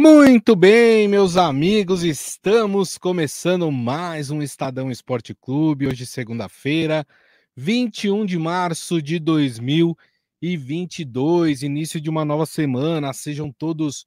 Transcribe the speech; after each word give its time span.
Muito 0.00 0.54
bem, 0.54 1.08
meus 1.08 1.36
amigos, 1.36 2.04
estamos 2.04 2.96
começando 2.96 3.68
mais 3.72 4.30
um 4.30 4.40
Estadão 4.40 4.92
Esporte 4.92 5.34
Clube, 5.34 5.88
hoje 5.88 6.06
segunda-feira, 6.06 7.04
21 7.56 8.24
de 8.24 8.38
março 8.38 9.02
de 9.02 9.18
2022, 9.18 11.64
início 11.64 12.00
de 12.00 12.08
uma 12.08 12.24
nova 12.24 12.46
semana. 12.46 13.12
Sejam 13.12 13.50
todos 13.50 14.06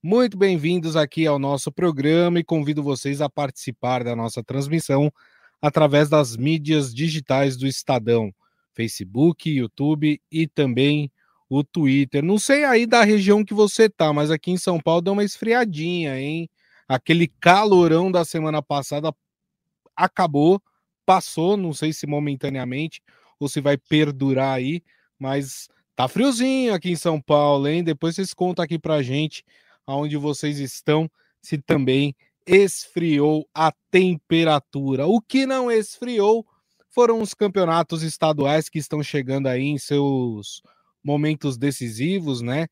muito 0.00 0.38
bem-vindos 0.38 0.94
aqui 0.94 1.26
ao 1.26 1.40
nosso 1.40 1.72
programa 1.72 2.38
e 2.38 2.44
convido 2.44 2.80
vocês 2.80 3.20
a 3.20 3.28
participar 3.28 4.04
da 4.04 4.14
nossa 4.14 4.44
transmissão 4.44 5.12
através 5.60 6.08
das 6.08 6.36
mídias 6.36 6.94
digitais 6.94 7.56
do 7.56 7.66
Estadão, 7.66 8.32
Facebook, 8.72 9.50
YouTube 9.50 10.22
e 10.30 10.46
também 10.46 11.10
o 11.58 11.62
Twitter. 11.62 12.22
Não 12.24 12.38
sei 12.38 12.64
aí 12.64 12.86
da 12.86 13.04
região 13.04 13.44
que 13.44 13.52
você 13.52 13.88
tá, 13.88 14.10
mas 14.10 14.30
aqui 14.30 14.50
em 14.50 14.56
São 14.56 14.80
Paulo 14.80 15.02
deu 15.02 15.12
uma 15.12 15.24
esfriadinha, 15.24 16.18
hein? 16.18 16.48
Aquele 16.88 17.28
calorão 17.28 18.10
da 18.10 18.24
semana 18.24 18.62
passada 18.62 19.14
acabou, 19.94 20.62
passou, 21.04 21.56
não 21.56 21.74
sei 21.74 21.92
se 21.92 22.06
momentaneamente 22.06 23.02
ou 23.38 23.48
se 23.48 23.60
vai 23.60 23.76
perdurar 23.76 24.56
aí, 24.56 24.82
mas 25.18 25.68
tá 25.94 26.08
friozinho 26.08 26.72
aqui 26.72 26.90
em 26.90 26.96
São 26.96 27.20
Paulo, 27.20 27.68
hein? 27.68 27.84
Depois 27.84 28.14
vocês 28.14 28.32
contam 28.32 28.64
aqui 28.64 28.78
pra 28.78 29.02
gente 29.02 29.44
aonde 29.86 30.16
vocês 30.16 30.58
estão, 30.58 31.10
se 31.42 31.58
também 31.58 32.14
esfriou 32.46 33.46
a 33.54 33.72
temperatura. 33.90 35.06
O 35.06 35.20
que 35.20 35.44
não 35.44 35.70
esfriou 35.70 36.46
foram 36.88 37.20
os 37.20 37.34
campeonatos 37.34 38.02
estaduais 38.02 38.70
que 38.70 38.78
estão 38.78 39.02
chegando 39.02 39.48
aí 39.48 39.64
em 39.64 39.78
seus 39.78 40.62
momentos 41.02 41.56
decisivos, 41.56 42.40
né? 42.40 42.66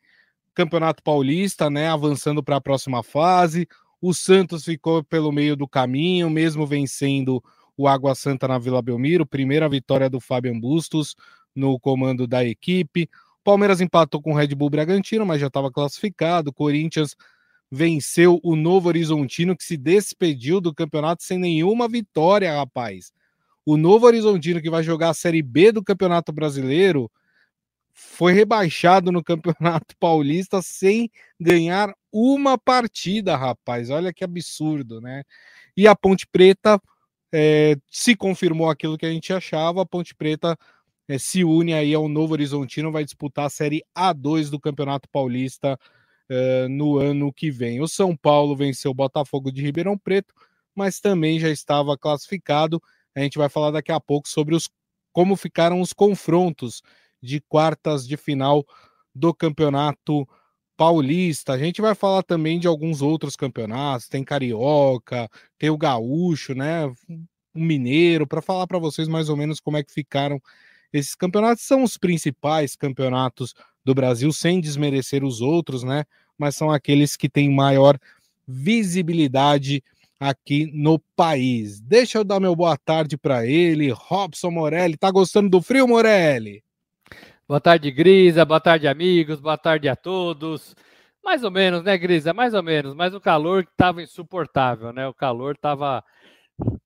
Campeonato 0.54 1.02
Paulista, 1.02 1.70
né? 1.70 1.88
Avançando 1.88 2.42
para 2.42 2.56
a 2.56 2.60
próxima 2.60 3.02
fase. 3.02 3.66
O 4.00 4.14
Santos 4.14 4.64
ficou 4.64 5.04
pelo 5.04 5.30
meio 5.30 5.56
do 5.56 5.68
caminho, 5.68 6.30
mesmo 6.30 6.66
vencendo 6.66 7.42
o 7.76 7.86
Água 7.86 8.14
Santa 8.14 8.48
na 8.48 8.58
Vila 8.58 8.82
Belmiro. 8.82 9.26
Primeira 9.26 9.68
vitória 9.68 10.08
do 10.08 10.20
Fábio 10.20 10.58
Bustos 10.58 11.14
no 11.54 11.78
comando 11.78 12.26
da 12.26 12.44
equipe. 12.44 13.08
Palmeiras 13.42 13.80
empatou 13.80 14.20
com 14.20 14.32
o 14.32 14.36
Red 14.36 14.54
Bull 14.54 14.70
Bragantino, 14.70 15.24
mas 15.24 15.40
já 15.40 15.46
estava 15.46 15.70
classificado. 15.70 16.52
Corinthians 16.52 17.16
venceu 17.70 18.40
o 18.42 18.56
Novo 18.56 18.88
Horizontino, 18.88 19.56
que 19.56 19.64
se 19.64 19.76
despediu 19.76 20.60
do 20.60 20.74
campeonato 20.74 21.22
sem 21.22 21.38
nenhuma 21.38 21.88
vitória, 21.88 22.54
rapaz. 22.54 23.12
O 23.64 23.76
Novo 23.76 24.06
Horizontino, 24.06 24.60
que 24.60 24.70
vai 24.70 24.82
jogar 24.82 25.10
a 25.10 25.14
Série 25.14 25.42
B 25.42 25.70
do 25.72 25.84
Campeonato 25.84 26.32
Brasileiro, 26.32 27.10
foi 28.02 28.32
rebaixado 28.32 29.12
no 29.12 29.22
Campeonato 29.22 29.94
Paulista 30.00 30.62
sem 30.62 31.10
ganhar 31.38 31.94
uma 32.10 32.56
partida, 32.56 33.36
rapaz. 33.36 33.90
Olha 33.90 34.12
que 34.12 34.24
absurdo, 34.24 35.00
né? 35.00 35.22
E 35.76 35.86
a 35.86 35.94
Ponte 35.94 36.26
Preta 36.26 36.80
é, 37.32 37.76
se 37.90 38.16
confirmou 38.16 38.70
aquilo 38.70 38.96
que 38.96 39.04
a 39.04 39.10
gente 39.10 39.32
achava. 39.32 39.82
A 39.82 39.86
Ponte 39.86 40.14
Preta 40.14 40.56
é, 41.06 41.18
se 41.18 41.44
une 41.44 41.74
aí 41.74 41.94
ao 41.94 42.08
Novo 42.08 42.32
Horizontino, 42.32 42.90
vai 42.90 43.04
disputar 43.04 43.46
a 43.46 43.50
Série 43.50 43.82
A2 43.96 44.48
do 44.48 44.58
Campeonato 44.58 45.08
Paulista 45.10 45.78
é, 46.28 46.68
no 46.68 46.98
ano 46.98 47.32
que 47.32 47.50
vem. 47.50 47.80
O 47.82 47.88
São 47.88 48.16
Paulo 48.16 48.56
venceu 48.56 48.92
o 48.92 48.94
Botafogo 48.94 49.52
de 49.52 49.60
Ribeirão 49.60 49.98
Preto, 49.98 50.34
mas 50.74 51.00
também 51.00 51.38
já 51.38 51.50
estava 51.50 51.98
classificado. 51.98 52.82
A 53.14 53.20
gente 53.20 53.36
vai 53.36 53.48
falar 53.48 53.72
daqui 53.72 53.92
a 53.92 54.00
pouco 54.00 54.28
sobre 54.28 54.54
os 54.54 54.68
como 55.12 55.36
ficaram 55.36 55.80
os 55.80 55.92
confrontos 55.92 56.82
de 57.22 57.40
quartas 57.40 58.06
de 58.06 58.16
final 58.16 58.64
do 59.14 59.34
Campeonato 59.34 60.26
Paulista. 60.76 61.52
A 61.52 61.58
gente 61.58 61.80
vai 61.82 61.94
falar 61.94 62.22
também 62.22 62.58
de 62.58 62.66
alguns 62.66 63.02
outros 63.02 63.36
campeonatos, 63.36 64.08
tem 64.08 64.24
Carioca, 64.24 65.28
tem 65.58 65.68
o 65.68 65.76
Gaúcho, 65.76 66.54
né? 66.54 66.86
O 67.54 67.60
Mineiro, 67.60 68.26
para 68.26 68.40
falar 68.40 68.66
para 68.66 68.78
vocês 68.78 69.06
mais 69.08 69.28
ou 69.28 69.36
menos 69.36 69.60
como 69.60 69.76
é 69.76 69.82
que 69.82 69.92
ficaram 69.92 70.40
esses 70.92 71.14
campeonatos. 71.14 71.64
São 71.64 71.82
os 71.82 71.98
principais 71.98 72.74
campeonatos 72.76 73.54
do 73.84 73.94
Brasil, 73.94 74.32
sem 74.32 74.60
desmerecer 74.60 75.24
os 75.24 75.40
outros, 75.40 75.82
né? 75.82 76.04
Mas 76.38 76.56
são 76.56 76.70
aqueles 76.70 77.16
que 77.16 77.28
têm 77.28 77.50
maior 77.50 77.98
visibilidade 78.46 79.82
aqui 80.18 80.70
no 80.72 80.98
país. 81.16 81.80
Deixa 81.80 82.18
eu 82.18 82.24
dar 82.24 82.40
meu 82.40 82.54
boa 82.54 82.76
tarde 82.76 83.16
para 83.16 83.46
ele, 83.46 83.90
Robson 83.90 84.50
Morelli. 84.50 84.96
Tá 84.96 85.10
gostando 85.10 85.48
do 85.48 85.62
frio, 85.62 85.88
Morelli? 85.88 86.62
Boa 87.50 87.60
tarde, 87.60 87.90
Grisa. 87.90 88.44
Boa 88.44 88.60
tarde, 88.60 88.86
amigos. 88.86 89.40
Boa 89.40 89.58
tarde 89.58 89.88
a 89.88 89.96
todos. 89.96 90.72
Mais 91.20 91.42
ou 91.42 91.50
menos, 91.50 91.82
né, 91.82 91.98
Grisa? 91.98 92.32
Mais 92.32 92.54
ou 92.54 92.62
menos. 92.62 92.94
Mas 92.94 93.12
o 93.12 93.20
calor 93.20 93.64
estava 93.64 94.00
insuportável, 94.00 94.92
né? 94.92 95.08
O 95.08 95.12
calor 95.12 95.56
estava 95.56 96.04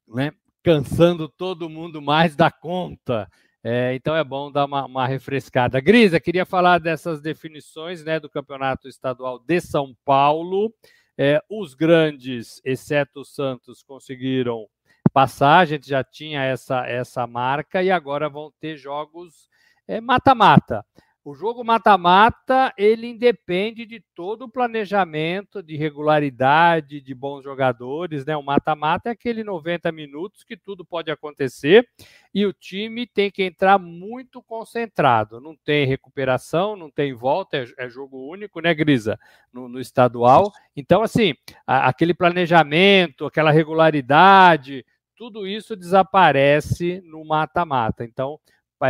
né, 0.08 0.32
cansando 0.62 1.28
todo 1.28 1.68
mundo 1.68 2.00
mais 2.00 2.34
da 2.34 2.50
conta. 2.50 3.30
É, 3.62 3.94
então 3.94 4.16
é 4.16 4.24
bom 4.24 4.50
dar 4.50 4.64
uma, 4.64 4.86
uma, 4.86 5.06
refrescada. 5.06 5.78
Grisa, 5.82 6.18
queria 6.18 6.46
falar 6.46 6.78
dessas 6.80 7.20
definições 7.20 8.02
né, 8.02 8.18
do 8.18 8.30
Campeonato 8.30 8.88
Estadual 8.88 9.38
de 9.38 9.60
São 9.60 9.94
Paulo. 10.02 10.72
É, 11.18 11.42
os 11.46 11.74
grandes, 11.74 12.62
exceto 12.64 13.20
o 13.20 13.24
Santos, 13.26 13.82
conseguiram 13.82 14.66
passar, 15.12 15.58
a 15.58 15.66
gente 15.66 15.86
já 15.86 16.02
tinha 16.02 16.42
essa, 16.42 16.86
essa 16.86 17.26
marca 17.26 17.82
e 17.82 17.90
agora 17.90 18.30
vão 18.30 18.50
ter 18.58 18.78
jogos 18.78 19.52
é 19.86 20.00
mata-mata. 20.00 20.84
O 21.26 21.34
jogo 21.34 21.64
mata-mata, 21.64 22.70
ele 22.76 23.06
independe 23.06 23.86
de 23.86 23.98
todo 24.14 24.42
o 24.42 24.48
planejamento, 24.48 25.62
de 25.62 25.74
regularidade, 25.74 27.00
de 27.00 27.14
bons 27.14 27.42
jogadores, 27.42 28.26
né? 28.26 28.36
O 28.36 28.42
mata-mata 28.42 29.08
é 29.08 29.12
aquele 29.12 29.42
90 29.42 29.90
minutos 29.90 30.44
que 30.44 30.54
tudo 30.54 30.84
pode 30.84 31.10
acontecer 31.10 31.88
e 32.34 32.44
o 32.44 32.52
time 32.52 33.06
tem 33.06 33.30
que 33.30 33.42
entrar 33.42 33.78
muito 33.78 34.42
concentrado. 34.42 35.40
Não 35.40 35.56
tem 35.56 35.86
recuperação, 35.86 36.76
não 36.76 36.90
tem 36.90 37.14
volta, 37.14 37.56
é, 37.56 37.64
é 37.78 37.88
jogo 37.88 38.30
único, 38.30 38.60
né, 38.60 38.74
Grisa? 38.74 39.18
No, 39.50 39.66
no 39.66 39.80
estadual. 39.80 40.52
Então, 40.76 41.02
assim, 41.02 41.32
a, 41.66 41.88
aquele 41.88 42.12
planejamento, 42.12 43.24
aquela 43.24 43.50
regularidade, 43.50 44.84
tudo 45.16 45.46
isso 45.46 45.74
desaparece 45.74 47.00
no 47.02 47.24
mata-mata. 47.24 48.04
Então, 48.04 48.38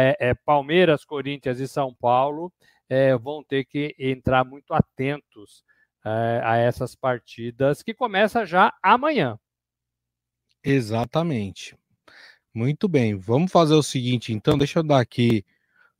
é, 0.00 0.16
é, 0.18 0.34
Palmeiras, 0.34 1.04
Corinthians 1.04 1.60
e 1.60 1.68
São 1.68 1.94
Paulo 1.94 2.52
é, 2.88 3.16
vão 3.16 3.42
ter 3.42 3.64
que 3.64 3.94
entrar 3.98 4.44
muito 4.44 4.72
atentos 4.72 5.64
é, 6.04 6.40
a 6.44 6.56
essas 6.56 6.94
partidas 6.94 7.82
que 7.82 7.94
começa 7.94 8.44
já 8.44 8.72
amanhã. 8.82 9.38
Exatamente. 10.62 11.76
Muito 12.54 12.88
bem. 12.88 13.16
Vamos 13.16 13.50
fazer 13.50 13.74
o 13.74 13.82
seguinte, 13.82 14.32
então. 14.32 14.56
Deixa 14.56 14.78
eu 14.78 14.82
dar 14.82 15.00
aqui 15.00 15.44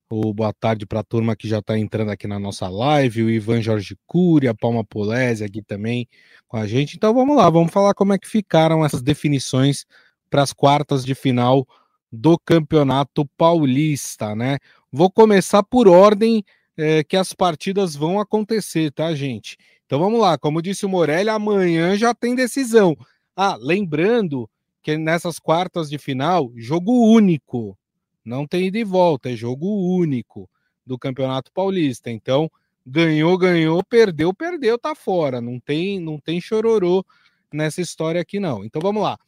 o 0.09 0.33
boa 0.33 0.53
tarde 0.53 0.87
para 0.87 1.01
a 1.01 1.05
turma 1.05 1.35
que 1.35 1.49
já 1.49 1.59
está 1.59 1.77
entrando 1.79 2.11
aqui 2.11 2.27
na 2.27 2.39
nossa 2.39 2.69
live, 2.69 3.25
o 3.25 3.31
Ivan 3.31 3.61
Jorge 3.61 3.97
Cury, 4.07 4.49
a 4.49 4.55
Palma 4.55 4.85
Polese 4.85 5.45
aqui 5.45 5.63
também 5.63 6.09
com 6.47 6.57
a 6.57 6.67
gente. 6.67 6.97
Então 6.97 7.13
vamos 7.13 7.37
lá, 7.37 7.51
vamos 7.51 7.73
falar 7.73 7.95
como 7.95 8.13
é 8.13 8.19
que 8.19 8.29
ficaram 8.29 8.85
essas 8.85 9.03
definições 9.03 9.85
para 10.31 10.43
as 10.43 10.53
quartas 10.53 11.05
de 11.05 11.15
final 11.15 11.67
do 12.15 12.39
Campeonato 12.39 13.27
Paulista, 13.37 14.35
né? 14.35 14.59
Vou 14.91 15.11
começar 15.11 15.63
por 15.63 15.89
ordem 15.89 16.45
é, 16.77 17.03
que 17.03 17.17
as 17.17 17.33
partidas 17.33 17.95
vão 17.97 18.21
acontecer, 18.21 18.93
tá, 18.93 19.15
gente? 19.15 19.57
Então 19.85 19.99
vamos 19.99 20.21
lá, 20.21 20.39
como 20.39 20.63
disse 20.63 20.87
o 20.87 20.89
Morelli, 20.89 21.29
amanhã 21.29 21.97
já 21.97 22.15
tem 22.15 22.35
decisão. 22.35 22.97
Ah, 23.37 23.57
lembrando 23.61 24.49
que 24.83 24.97
nessas 24.97 25.39
quartas 25.39 25.91
de 25.91 25.99
final, 25.99 26.51
jogo 26.57 26.93
único, 26.93 27.77
não 28.25 28.47
tem 28.47 28.69
ida 28.69 28.79
e 28.79 28.85
volta, 28.85 29.31
é 29.31 29.37
jogo 29.37 29.67
único 29.97 30.49
do 30.87 30.99
Campeonato 30.99 31.51
Paulista. 31.53 32.11
Então, 32.11 32.51
ganhou, 32.87 33.37
ganhou, 33.37 33.83
perdeu, 33.83 34.33
perdeu, 34.33 34.79
tá 34.79 34.95
fora. 34.95 35.41
Não 35.41 35.59
tem, 35.59 35.99
não 35.99 36.19
tem 36.19 36.41
chororô 36.41 37.05
nessa 37.53 37.81
história 37.81 38.21
aqui 38.21 38.39
não. 38.39 38.65
Então 38.65 38.81
vamos 38.81 39.03
lá 39.03 39.19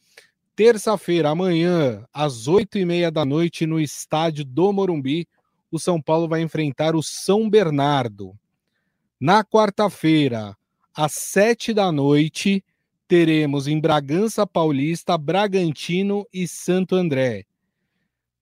terça-feira, 0.57 1.29
amanhã, 1.29 2.03
às 2.11 2.47
oito 2.47 2.79
e 2.79 2.83
meia 2.83 3.11
da 3.11 3.23
noite, 3.23 3.67
no 3.67 3.79
estádio 3.79 4.43
do 4.43 4.73
Morumbi, 4.73 5.27
o 5.69 5.77
São 5.77 6.01
Paulo 6.01 6.27
vai 6.27 6.41
enfrentar 6.41 6.95
o 6.95 7.03
São 7.03 7.47
Bernardo. 7.47 8.35
Na 9.19 9.43
quarta-feira, 9.43 10.57
às 10.95 11.13
sete 11.13 11.75
da 11.75 11.91
noite, 11.91 12.65
teremos 13.07 13.67
em 13.67 13.79
Bragança 13.79 14.47
Paulista, 14.47 15.15
Bragantino 15.15 16.25
e 16.33 16.47
Santo 16.47 16.95
André. 16.95 17.45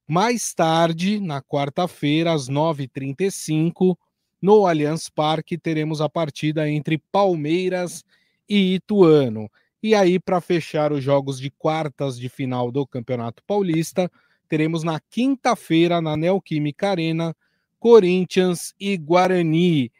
Mais 0.07 0.53
tarde, 0.53 1.19
na 1.19 1.41
quarta-feira, 1.41 2.31
às 2.31 2.47
9h35, 2.47 3.97
no 4.41 4.65
Allianz 4.65 5.09
Parque, 5.09 5.57
teremos 5.57 5.99
a 5.99 6.07
partida 6.07 6.69
entre 6.69 6.97
Palmeiras 7.11 8.05
e 8.47 8.75
Ituano. 8.75 9.49
E 9.85 9.93
aí, 9.93 10.19
para 10.19 10.41
fechar 10.41 10.91
os 10.91 11.03
jogos 11.03 11.39
de 11.39 11.51
quartas 11.51 12.17
de 12.17 12.27
final 12.27 12.71
do 12.71 12.87
Campeonato 12.87 13.43
Paulista, 13.45 14.11
teremos 14.49 14.81
na 14.81 14.99
quinta-feira, 14.99 16.01
na 16.01 16.17
Neoquímica 16.17 16.89
Arena, 16.89 17.35
Corinthians 17.77 18.73
e 18.79 18.97
Guarani. 18.97 19.91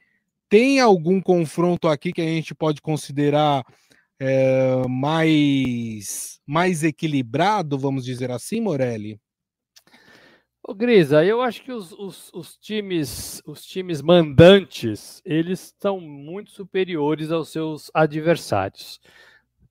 tem 0.49 0.79
algum 0.79 1.21
confronto 1.21 1.87
aqui 1.87 2.11
que 2.11 2.21
a 2.23 2.25
gente 2.25 2.55
pode 2.55 2.81
considerar 2.81 3.63
é, 4.19 4.81
mais, 4.89 6.41
mais 6.47 6.83
equilibrado, 6.83 7.77
vamos 7.77 8.03
dizer 8.03 8.31
assim, 8.31 8.59
Morelli? 8.59 9.21
Ô, 10.67 10.73
Grisa, 10.73 11.23
eu 11.23 11.43
acho 11.43 11.63
que 11.63 11.71
os, 11.71 11.91
os, 11.91 12.31
os, 12.33 12.57
times, 12.57 13.39
os 13.45 13.63
times 13.63 14.01
mandantes, 14.01 15.21
eles 15.23 15.65
estão 15.65 16.01
muito 16.01 16.49
superiores 16.49 17.31
aos 17.31 17.49
seus 17.49 17.91
adversários. 17.93 18.99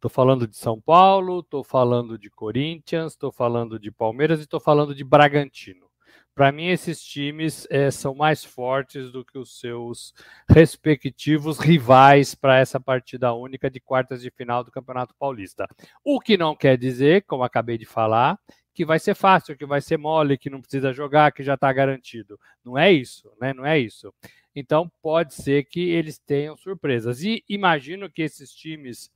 Estou 0.04 0.12
falando 0.12 0.46
de 0.46 0.54
São 0.54 0.78
Paulo, 0.78 1.40
estou 1.40 1.64
falando 1.64 2.18
de 2.18 2.28
Corinthians, 2.28 3.12
estou 3.12 3.32
falando 3.32 3.78
de 3.78 3.90
Palmeiras 3.90 4.38
e 4.38 4.42
estou 4.42 4.60
falando 4.60 4.94
de 4.94 5.02
Bragantino. 5.02 5.86
Para 6.34 6.52
mim, 6.52 6.66
esses 6.66 7.02
times 7.02 7.66
é, 7.70 7.90
são 7.90 8.14
mais 8.14 8.44
fortes 8.44 9.10
do 9.10 9.24
que 9.24 9.38
os 9.38 9.58
seus 9.58 10.12
respectivos 10.46 11.58
rivais 11.58 12.34
para 12.34 12.58
essa 12.58 12.78
partida 12.78 13.32
única 13.32 13.70
de 13.70 13.80
quartas 13.80 14.20
de 14.20 14.30
final 14.30 14.62
do 14.62 14.70
Campeonato 14.70 15.14
Paulista. 15.18 15.66
O 16.04 16.20
que 16.20 16.36
não 16.36 16.54
quer 16.54 16.76
dizer, 16.76 17.22
como 17.22 17.42
acabei 17.42 17.78
de 17.78 17.86
falar, 17.86 18.38
que 18.74 18.84
vai 18.84 18.98
ser 18.98 19.14
fácil, 19.14 19.56
que 19.56 19.64
vai 19.64 19.80
ser 19.80 19.96
mole, 19.96 20.36
que 20.36 20.50
não 20.50 20.60
precisa 20.60 20.92
jogar, 20.92 21.32
que 21.32 21.42
já 21.42 21.54
está 21.54 21.72
garantido. 21.72 22.38
Não 22.62 22.76
é 22.76 22.92
isso, 22.92 23.32
né? 23.40 23.54
Não 23.54 23.64
é 23.64 23.78
isso. 23.78 24.12
Então 24.54 24.86
pode 25.00 25.32
ser 25.32 25.64
que 25.64 25.80
eles 25.80 26.18
tenham 26.18 26.58
surpresas. 26.58 27.22
E 27.22 27.42
imagino 27.48 28.10
que 28.10 28.20
esses 28.20 28.52
times 28.52 29.10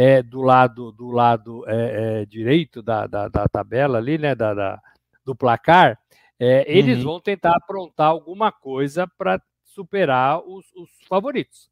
é, 0.00 0.22
do 0.22 0.40
lado 0.40 0.92
do 0.92 1.10
lado 1.10 1.62
é, 1.68 2.22
é, 2.22 2.24
direito 2.24 2.80
da, 2.80 3.06
da, 3.06 3.28
da, 3.28 3.46
tabela 3.46 3.98
ali, 3.98 4.16
né? 4.16 4.34
Da, 4.34 4.54
da 4.54 4.80
do 5.22 5.36
placar, 5.36 5.98
é, 6.38 6.64
eles 6.66 6.98
uhum. 6.98 7.04
vão 7.04 7.20
tentar 7.20 7.54
aprontar 7.54 8.06
alguma 8.08 8.50
coisa 8.50 9.06
para 9.06 9.38
superar 9.62 10.40
os, 10.40 10.64
os 10.74 10.88
favoritos. 11.06 11.70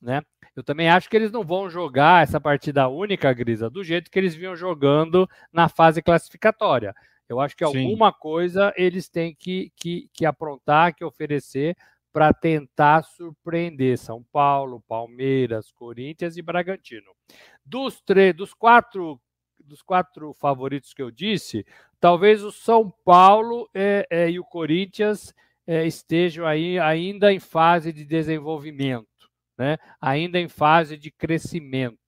Né? 0.00 0.22
Eu 0.56 0.62
também 0.62 0.88
acho 0.88 1.10
que 1.10 1.16
eles 1.16 1.30
não 1.30 1.44
vão 1.44 1.68
jogar 1.68 2.22
essa 2.22 2.40
partida 2.40 2.88
única, 2.88 3.30
Grisa, 3.34 3.68
do 3.68 3.84
jeito 3.84 4.10
que 4.10 4.18
eles 4.18 4.34
vinham 4.34 4.56
jogando 4.56 5.28
na 5.52 5.68
fase 5.68 6.00
classificatória. 6.00 6.94
Eu 7.28 7.38
acho 7.38 7.54
que 7.54 7.66
Sim. 7.66 7.84
alguma 7.84 8.10
coisa 8.10 8.72
eles 8.74 9.10
têm 9.10 9.34
que, 9.34 9.70
que, 9.76 10.08
que 10.14 10.24
aprontar, 10.24 10.94
que 10.94 11.04
oferecer 11.04 11.76
para 12.16 12.32
tentar 12.32 13.02
surpreender 13.02 13.98
São 13.98 14.24
Paulo, 14.32 14.82
Palmeiras, 14.88 15.70
Corinthians 15.70 16.38
e 16.38 16.40
Bragantino. 16.40 17.12
Dos 17.62 18.02
dos 18.34 18.54
quatro, 18.54 19.20
dos 19.62 19.82
quatro 19.82 20.32
favoritos 20.32 20.94
que 20.94 21.02
eu 21.02 21.10
disse, 21.10 21.66
talvez 22.00 22.42
o 22.42 22.50
São 22.50 22.90
Paulo 23.04 23.68
é, 23.74 24.06
é, 24.08 24.30
e 24.30 24.40
o 24.40 24.44
Corinthians 24.46 25.34
é, 25.66 25.86
estejam 25.86 26.46
aí 26.46 26.78
ainda 26.78 27.30
em 27.30 27.38
fase 27.38 27.92
de 27.92 28.02
desenvolvimento 28.02 29.06
né? 29.58 29.76
ainda 30.00 30.38
em 30.38 30.48
fase 30.48 30.96
de 30.96 31.10
crescimento, 31.10 31.98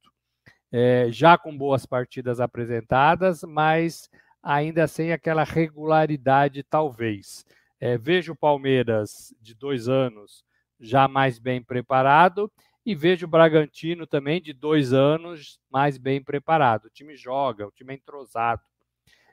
é, 0.73 1.09
já 1.11 1.37
com 1.37 1.55
boas 1.55 1.85
partidas 1.85 2.41
apresentadas, 2.41 3.43
mas 3.43 4.09
ainda 4.43 4.87
sem 4.87 5.13
aquela 5.13 5.45
regularidade, 5.45 6.63
talvez. 6.63 7.45
É, 7.81 7.97
vejo 7.97 8.33
o 8.33 8.37
Palmeiras 8.37 9.35
de 9.41 9.55
dois 9.55 9.89
anos 9.89 10.45
já 10.81 11.09
mais 11.09 11.39
bem 11.39 11.63
preparado 11.63 12.51
e 12.85 12.95
vejo 12.95 13.27
o 13.27 13.29
Bragantino 13.29 14.07
também 14.07 14.41
de 14.41 14.53
dois 14.53 14.93
anos 14.93 15.61
mais 15.71 15.99
bem 15.99 16.23
preparado. 16.23 16.87
O 16.87 16.91
time 16.91 17.17
joga, 17.17 17.67
o 17.67 17.71
time 17.71 17.93
é 17.93 17.97
entrosado. 17.97 18.63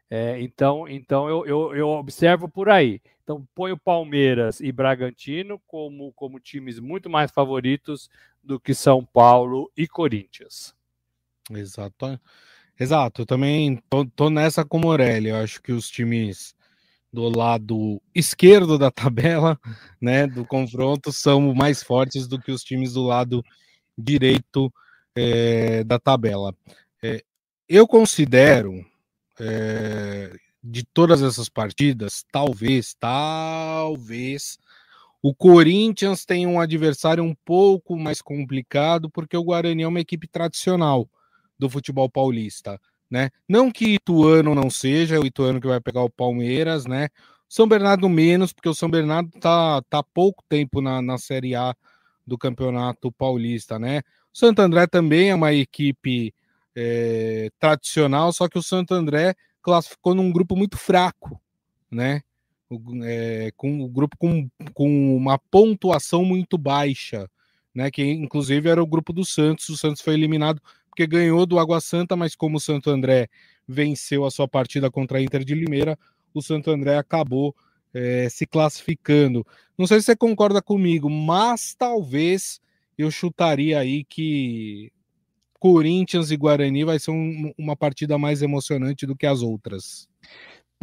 É, 0.09 0.39
então, 0.39 0.87
então 0.87 1.27
eu, 1.27 1.45
eu, 1.45 1.75
eu, 1.75 1.89
observo 1.89 2.47
por 2.47 2.69
aí. 2.69 3.01
Então, 3.23 3.47
ponho 3.55 3.77
Palmeiras 3.77 4.59
e 4.59 4.71
Bragantino 4.71 5.59
como, 5.65 6.13
como 6.13 6.39
times 6.39 6.79
muito 6.79 7.09
mais 7.09 7.31
favoritos 7.31 8.09
do 8.43 8.59
que 8.59 8.75
São 8.75 9.03
Paulo 9.03 9.71
e 9.75 9.87
Corinthians. 9.87 10.75
Exato. 11.49 12.19
Exato, 12.79 13.21
eu 13.21 13.25
também 13.25 13.81
tô, 13.89 14.05
tô 14.05 14.29
nessa 14.29 14.65
com 14.65 14.77
o 14.77 14.81
Morelli. 14.81 15.29
Eu 15.29 15.37
acho 15.37 15.61
que 15.61 15.71
os 15.71 15.89
times 15.89 16.54
do 17.15 17.29
lado 17.29 18.01
esquerdo 18.13 18.77
da 18.77 18.91
tabela, 18.91 19.57
né, 20.01 20.27
do 20.27 20.45
confronto, 20.45 21.11
são 21.11 21.53
mais 21.55 21.81
fortes 21.81 22.27
do 22.27 22.39
que 22.39 22.51
os 22.51 22.61
times 22.61 22.93
do 22.93 23.03
lado 23.03 23.43
direito 23.97 24.71
é, 25.15 25.83
da 25.85 25.97
tabela. 25.97 26.53
É, 27.01 27.23
eu 27.69 27.87
considero 27.87 28.85
é, 29.39 30.35
de 30.61 30.83
todas 30.83 31.21
essas 31.21 31.47
partidas, 31.47 32.25
talvez, 32.31 32.93
talvez 32.99 34.57
o 35.21 35.33
Corinthians 35.33 36.25
tenha 36.25 36.47
um 36.47 36.59
adversário 36.59 37.23
um 37.23 37.33
pouco 37.45 37.97
mais 37.97 38.21
complicado, 38.21 39.09
porque 39.09 39.35
o 39.35 39.43
Guarani 39.43 39.83
é 39.83 39.87
uma 39.87 40.01
equipe 40.01 40.27
tradicional 40.27 41.09
do 41.57 41.69
futebol 41.69 42.09
paulista, 42.09 42.79
né? 43.09 43.29
Não 43.47 43.71
que 43.71 43.95
Ituano 43.95 44.55
não 44.55 44.69
seja, 44.69 45.19
o 45.19 45.25
Ituano 45.25 45.61
que 45.61 45.67
vai 45.67 45.79
pegar 45.79 46.03
o 46.03 46.09
Palmeiras, 46.09 46.85
né? 46.85 47.09
São 47.47 47.67
Bernardo 47.67 48.09
menos, 48.09 48.51
porque 48.51 48.69
o 48.69 48.73
São 48.73 48.89
Bernardo 48.89 49.31
tá, 49.39 49.81
tá 49.89 50.03
pouco 50.03 50.43
tempo 50.49 50.81
na, 50.81 51.01
na 51.01 51.17
Série 51.17 51.55
A 51.55 51.75
do 52.25 52.37
Campeonato 52.37 53.11
Paulista, 53.11 53.77
né? 53.77 53.99
O 54.33 54.37
Santo 54.37 54.59
André 54.59 54.87
também 54.87 55.29
é 55.29 55.35
uma 55.35 55.53
equipe 55.53 56.33
é, 56.75 57.49
tradicional, 57.59 58.33
só 58.33 58.49
que 58.49 58.57
o 58.57 58.63
Santo 58.63 58.93
André 58.93 59.35
classificou 59.61 60.13
num 60.13 60.31
grupo 60.31 60.55
muito 60.55 60.77
fraco, 60.77 61.39
né? 61.89 62.21
O, 62.69 62.79
é, 63.03 63.51
com 63.55 63.81
o 63.81 63.87
grupo 63.87 64.17
com, 64.17 64.49
com 64.73 65.15
uma 65.15 65.37
pontuação 65.37 66.25
muito 66.25 66.57
baixa, 66.57 67.29
né? 67.73 67.91
Que 67.91 68.03
inclusive 68.03 68.67
era 68.69 68.81
o 68.81 68.87
grupo 68.87 69.13
do 69.13 69.23
Santos. 69.23 69.69
O 69.69 69.77
Santos 69.77 70.01
foi 70.01 70.15
eliminado 70.15 70.61
porque 70.95 71.05
ganhou 71.05 71.45
do 71.45 71.59
Água 71.59 71.81
Santa, 71.81 72.15
mas 72.15 72.37
como 72.37 72.55
o 72.55 72.59
Santo 72.59 72.89
André 72.89 73.27
venceu 73.67 74.23
a 74.23 74.31
sua 74.31 74.47
partida 74.47 74.89
contra 74.89 75.17
a 75.17 75.21
Inter 75.21 75.43
de 75.43 75.53
Limeira, 75.53 75.99
o 76.33 76.41
Santo 76.41 76.71
André 76.71 76.95
acabou 76.95 77.53
é, 77.93 78.29
se 78.29 78.47
classificando. 78.47 79.45
Não 79.77 79.85
sei 79.85 79.99
se 79.99 80.05
você 80.05 80.15
concorda 80.15 80.61
comigo, 80.61 81.09
mas 81.09 81.75
talvez 81.77 82.61
eu 82.97 83.11
chutaria 83.11 83.77
aí 83.77 84.05
que 84.05 84.89
Corinthians 85.59 86.31
e 86.31 86.37
Guarani 86.37 86.85
vai 86.85 86.97
ser 86.97 87.11
um, 87.11 87.51
uma 87.57 87.75
partida 87.75 88.17
mais 88.17 88.41
emocionante 88.41 89.05
do 89.05 89.17
que 89.17 89.25
as 89.25 89.41
outras. 89.41 90.07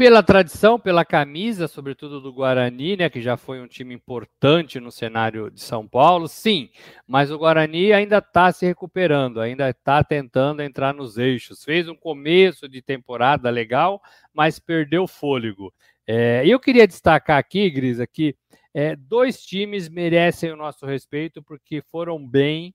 Pela 0.03 0.21
tradição, 0.21 0.81
pela 0.81 1.05
camisa, 1.05 1.69
sobretudo 1.69 2.21
do 2.21 2.33
Guarani, 2.33 2.97
né, 2.97 3.09
que 3.09 3.23
já 3.23 3.37
foi 3.37 3.61
um 3.61 3.69
time 3.69 3.95
importante 3.95 4.81
no 4.81 4.91
cenário 4.91 5.49
de 5.49 5.61
São 5.61 5.87
Paulo, 5.87 6.27
sim, 6.27 6.71
mas 7.07 7.31
o 7.31 7.39
Guarani 7.39 7.93
ainda 7.93 8.19
está 8.19 8.51
se 8.51 8.67
recuperando, 8.67 9.41
ainda 9.41 9.71
está 9.71 10.03
tentando 10.03 10.61
entrar 10.61 10.93
nos 10.93 11.19
eixos. 11.19 11.63
Fez 11.63 11.89
um 11.89 11.95
começo 11.95 12.69
de 12.69 12.83
temporada 12.83 13.49
legal, 13.49 14.03
mas 14.35 14.59
perdeu 14.59 15.07
fôlego. 15.07 15.73
É, 16.05 16.43
eu 16.45 16.59
queria 16.59 16.85
destacar 16.85 17.39
aqui, 17.39 17.71
Grisa, 17.71 18.05
que 18.05 18.35
é, 18.75 18.97
dois 18.97 19.41
times 19.41 19.89
merecem 19.89 20.51
o 20.51 20.57
nosso 20.57 20.85
respeito 20.85 21.41
porque 21.45 21.81
foram 21.81 22.19
bem 22.27 22.75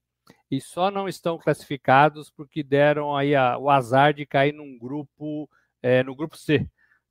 e 0.49 0.61
só 0.61 0.89
não 0.89 1.09
estão 1.09 1.37
classificados 1.37 2.31
porque 2.31 2.63
deram 2.63 3.13
aí 3.13 3.35
a, 3.35 3.57
o 3.57 3.69
azar 3.69 4.13
de 4.13 4.25
cair 4.25 4.53
num 4.53 4.79
grupo, 4.79 5.49
é, 5.83 6.01
no 6.03 6.15
grupo 6.15 6.37
C, 6.37 6.65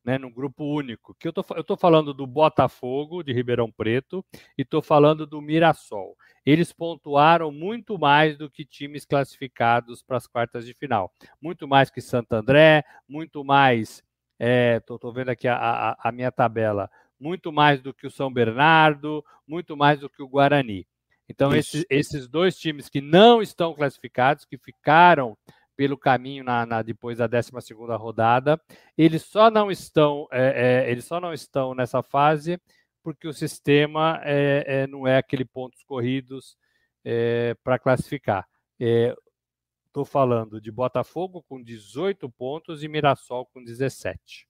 né, 0.06 0.18
num 0.18 0.30
grupo 0.30 0.64
único. 0.64 1.16
Que 1.18 1.26
eu 1.26 1.32
tô, 1.32 1.44
eu 1.56 1.64
tô 1.64 1.76
falando 1.76 2.14
do 2.14 2.24
Botafogo 2.28 3.24
de 3.24 3.32
Ribeirão 3.32 3.72
Preto 3.72 4.24
e 4.56 4.64
tô 4.64 4.80
falando 4.80 5.26
do 5.26 5.42
Mirassol. 5.42 6.16
Eles 6.44 6.72
pontuaram 6.72 7.50
muito 7.50 7.98
mais 7.98 8.38
do 8.38 8.48
que 8.48 8.64
times 8.64 9.04
classificados 9.04 10.04
para 10.04 10.16
as 10.16 10.28
quartas 10.28 10.64
de 10.64 10.72
final, 10.72 11.12
muito 11.42 11.66
mais 11.66 11.90
que 11.90 12.00
Santo 12.00 12.34
André, 12.34 12.84
muito 13.08 13.44
mais. 13.44 14.00
É, 14.38 14.78
tô, 14.80 14.96
tô 14.96 15.12
vendo 15.12 15.30
aqui 15.30 15.48
a, 15.48 15.56
a, 15.56 16.08
a 16.08 16.12
minha 16.12 16.30
tabela. 16.30 16.88
Muito 17.18 17.50
mais 17.50 17.82
do 17.82 17.92
que 17.92 18.06
o 18.06 18.10
São 18.10 18.32
Bernardo, 18.32 19.24
muito 19.44 19.76
mais 19.76 19.98
do 19.98 20.08
que 20.08 20.22
o 20.22 20.28
Guarani. 20.28 20.86
Então, 21.28 21.52
esses, 21.52 21.84
esses 21.90 22.28
dois 22.28 22.56
times 22.56 22.88
que 22.88 23.00
não 23.00 23.42
estão 23.42 23.74
classificados, 23.74 24.44
que 24.44 24.56
ficaram 24.56 25.36
pelo 25.76 25.98
caminho 25.98 26.42
na, 26.42 26.64
na, 26.64 26.82
depois 26.82 27.18
da 27.18 27.26
12 27.26 27.52
rodada. 27.98 28.60
Eles 28.96 29.22
só 29.22 29.50
não 29.50 29.70
estão, 29.70 30.26
é, 30.32 30.84
é, 30.86 30.90
eles 30.90 31.04
só 31.04 31.20
não 31.20 31.32
estão 31.32 31.74
nessa 31.74 32.02
fase 32.02 32.60
porque 33.02 33.28
o 33.28 33.32
sistema 33.32 34.20
é, 34.24 34.64
é 34.66 34.86
não 34.88 35.06
é 35.06 35.18
aquele 35.18 35.44
pontos 35.44 35.84
corridos 35.84 36.56
é, 37.04 37.54
para 37.62 37.78
classificar. 37.78 38.48
Estou 38.80 40.02
é, 40.02 40.06
falando 40.06 40.60
de 40.60 40.72
Botafogo 40.72 41.44
com 41.48 41.62
18 41.62 42.28
pontos 42.30 42.82
e 42.82 42.88
Mirassol 42.88 43.46
com 43.46 43.62
17. 43.62 44.48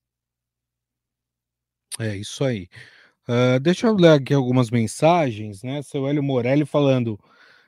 É 2.01 2.17
isso 2.17 2.45
aí. 2.45 2.69
Uh, 3.29 3.59
deixa 3.61 3.89
eu 3.89 3.95
ler 3.95 4.13
aqui 4.13 4.33
algumas 4.33 4.71
mensagens, 4.71 5.63
né? 5.63 5.83
Seu 5.83 6.07
Hélio 6.07 6.23
Morelli 6.23 6.65
falando. 6.65 7.19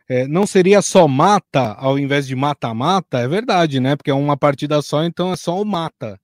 É, 0.08 0.26
não 0.26 0.46
seria 0.46 0.80
só 0.80 1.06
mata 1.06 1.74
ao 1.74 1.98
invés 1.98 2.26
de 2.26 2.34
mata-mata? 2.34 3.18
É 3.18 3.28
verdade, 3.28 3.78
né? 3.78 3.94
Porque 3.94 4.10
é 4.10 4.14
uma 4.14 4.36
partida 4.36 4.80
só, 4.80 5.04
então 5.04 5.32
é 5.32 5.36
só 5.36 5.60
o 5.60 5.64
mata. 5.64 6.18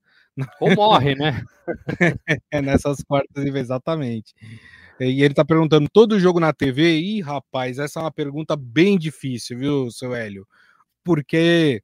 Ou 0.60 0.74
morre, 0.74 1.14
né? 1.14 1.42
é 2.50 2.62
nessas 2.62 3.02
quartas, 3.02 3.44
exatamente. 3.44 4.34
E 5.00 5.22
ele 5.22 5.34
tá 5.34 5.44
perguntando: 5.44 5.88
todo 5.92 6.18
jogo 6.18 6.40
na 6.40 6.52
TV? 6.52 6.98
Ih, 6.98 7.20
rapaz, 7.20 7.78
essa 7.78 8.00
é 8.00 8.02
uma 8.02 8.12
pergunta 8.12 8.56
bem 8.56 8.98
difícil, 8.98 9.58
viu, 9.58 9.90
seu 9.90 10.14
Hélio? 10.14 10.46
Porque 11.04 11.82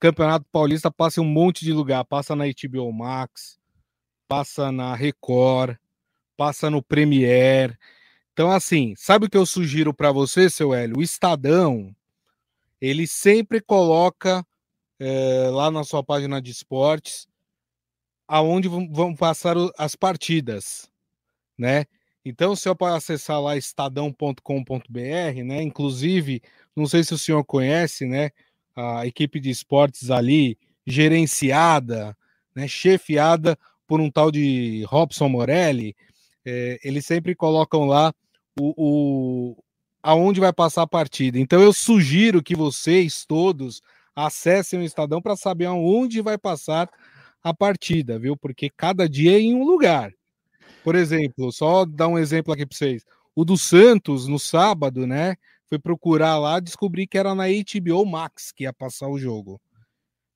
Campeonato 0.00 0.46
Paulista 0.52 0.90
passa 0.90 1.20
em 1.20 1.24
um 1.24 1.26
monte 1.26 1.64
de 1.64 1.72
lugar, 1.72 2.04
passa 2.04 2.36
na 2.36 2.44
HBO 2.44 2.92
Max, 2.92 3.58
passa 4.28 4.70
na 4.70 4.94
Record, 4.94 5.76
passa 6.36 6.70
no 6.70 6.82
Premiere. 6.82 7.76
Então, 8.38 8.52
assim, 8.52 8.94
sabe 8.96 9.26
o 9.26 9.28
que 9.28 9.36
eu 9.36 9.44
sugiro 9.44 9.92
para 9.92 10.12
você, 10.12 10.48
seu 10.48 10.72
Hélio? 10.72 10.98
O 10.98 11.02
Estadão, 11.02 11.92
ele 12.80 13.04
sempre 13.04 13.60
coloca 13.60 14.46
é, 14.96 15.48
lá 15.50 15.72
na 15.72 15.82
sua 15.82 16.04
página 16.04 16.40
de 16.40 16.52
esportes 16.52 17.26
aonde 18.28 18.68
vão 18.68 19.12
passar 19.12 19.56
as 19.76 19.96
partidas, 19.96 20.88
né? 21.58 21.86
Então, 22.24 22.54
senhor 22.54 22.76
pode 22.76 22.94
acessar 22.94 23.42
lá 23.42 23.56
estadão.com.br, 23.56 25.42
né? 25.44 25.60
Inclusive, 25.60 26.40
não 26.76 26.86
sei 26.86 27.02
se 27.02 27.14
o 27.14 27.18
senhor 27.18 27.42
conhece, 27.42 28.06
né? 28.06 28.30
A 28.76 29.04
equipe 29.04 29.40
de 29.40 29.50
esportes 29.50 30.12
ali, 30.12 30.56
gerenciada, 30.86 32.16
né? 32.54 32.68
chefiada 32.68 33.58
por 33.84 34.00
um 34.00 34.08
tal 34.08 34.30
de 34.30 34.84
Robson 34.84 35.28
Morelli, 35.28 35.96
é, 36.44 36.78
eles 36.84 37.04
sempre 37.04 37.34
colocam 37.34 37.84
lá 37.84 38.14
o, 38.58 38.74
o, 38.76 39.56
aonde 40.02 40.40
vai 40.40 40.52
passar 40.52 40.82
a 40.82 40.86
partida. 40.86 41.38
Então 41.38 41.60
eu 41.60 41.72
sugiro 41.72 42.42
que 42.42 42.56
vocês 42.56 43.24
todos 43.24 43.80
acessem 44.14 44.80
o 44.80 44.82
Estadão 44.82 45.22
para 45.22 45.36
saber 45.36 45.66
aonde 45.66 46.20
vai 46.20 46.36
passar 46.36 46.90
a 47.42 47.54
partida, 47.54 48.18
viu? 48.18 48.36
Porque 48.36 48.68
cada 48.68 49.08
dia 49.08 49.36
é 49.36 49.40
em 49.40 49.54
um 49.54 49.64
lugar. 49.64 50.12
Por 50.82 50.94
exemplo, 50.94 51.52
só 51.52 51.84
dar 51.84 52.08
um 52.08 52.18
exemplo 52.18 52.52
aqui 52.52 52.66
para 52.66 52.76
vocês. 52.76 53.04
O 53.34 53.44
do 53.44 53.56
Santos, 53.56 54.26
no 54.26 54.38
sábado, 54.38 55.06
né? 55.06 55.36
Foi 55.68 55.78
procurar 55.78 56.38
lá, 56.38 56.60
descobri 56.60 57.06
que 57.06 57.18
era 57.18 57.34
na 57.34 57.44
HBO 57.46 58.04
Max 58.06 58.50
que 58.50 58.64
ia 58.64 58.72
passar 58.72 59.08
o 59.08 59.18
jogo, 59.18 59.60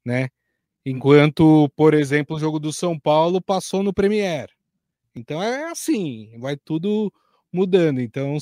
né? 0.05 0.29
Enquanto, 0.85 1.71
por 1.75 1.95
exemplo, 1.95 2.37
o 2.37 2.41
jogo 2.41 2.59
do 2.59 2.73
São 2.73 2.99
Paulo 2.99 3.41
passou 3.41 3.83
no 3.83 3.95
Premiere. 3.95 4.53
Então 5.15 5.43
é 5.43 5.71
assim, 5.71 6.37
vai 6.39 6.57
tudo 6.57 7.13
mudando. 7.53 8.01
Então, 8.01 8.39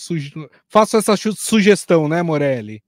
faço 0.69 0.97
essa 0.97 1.15
sugestão, 1.17 2.09
né, 2.09 2.23
Morelli? 2.23 2.83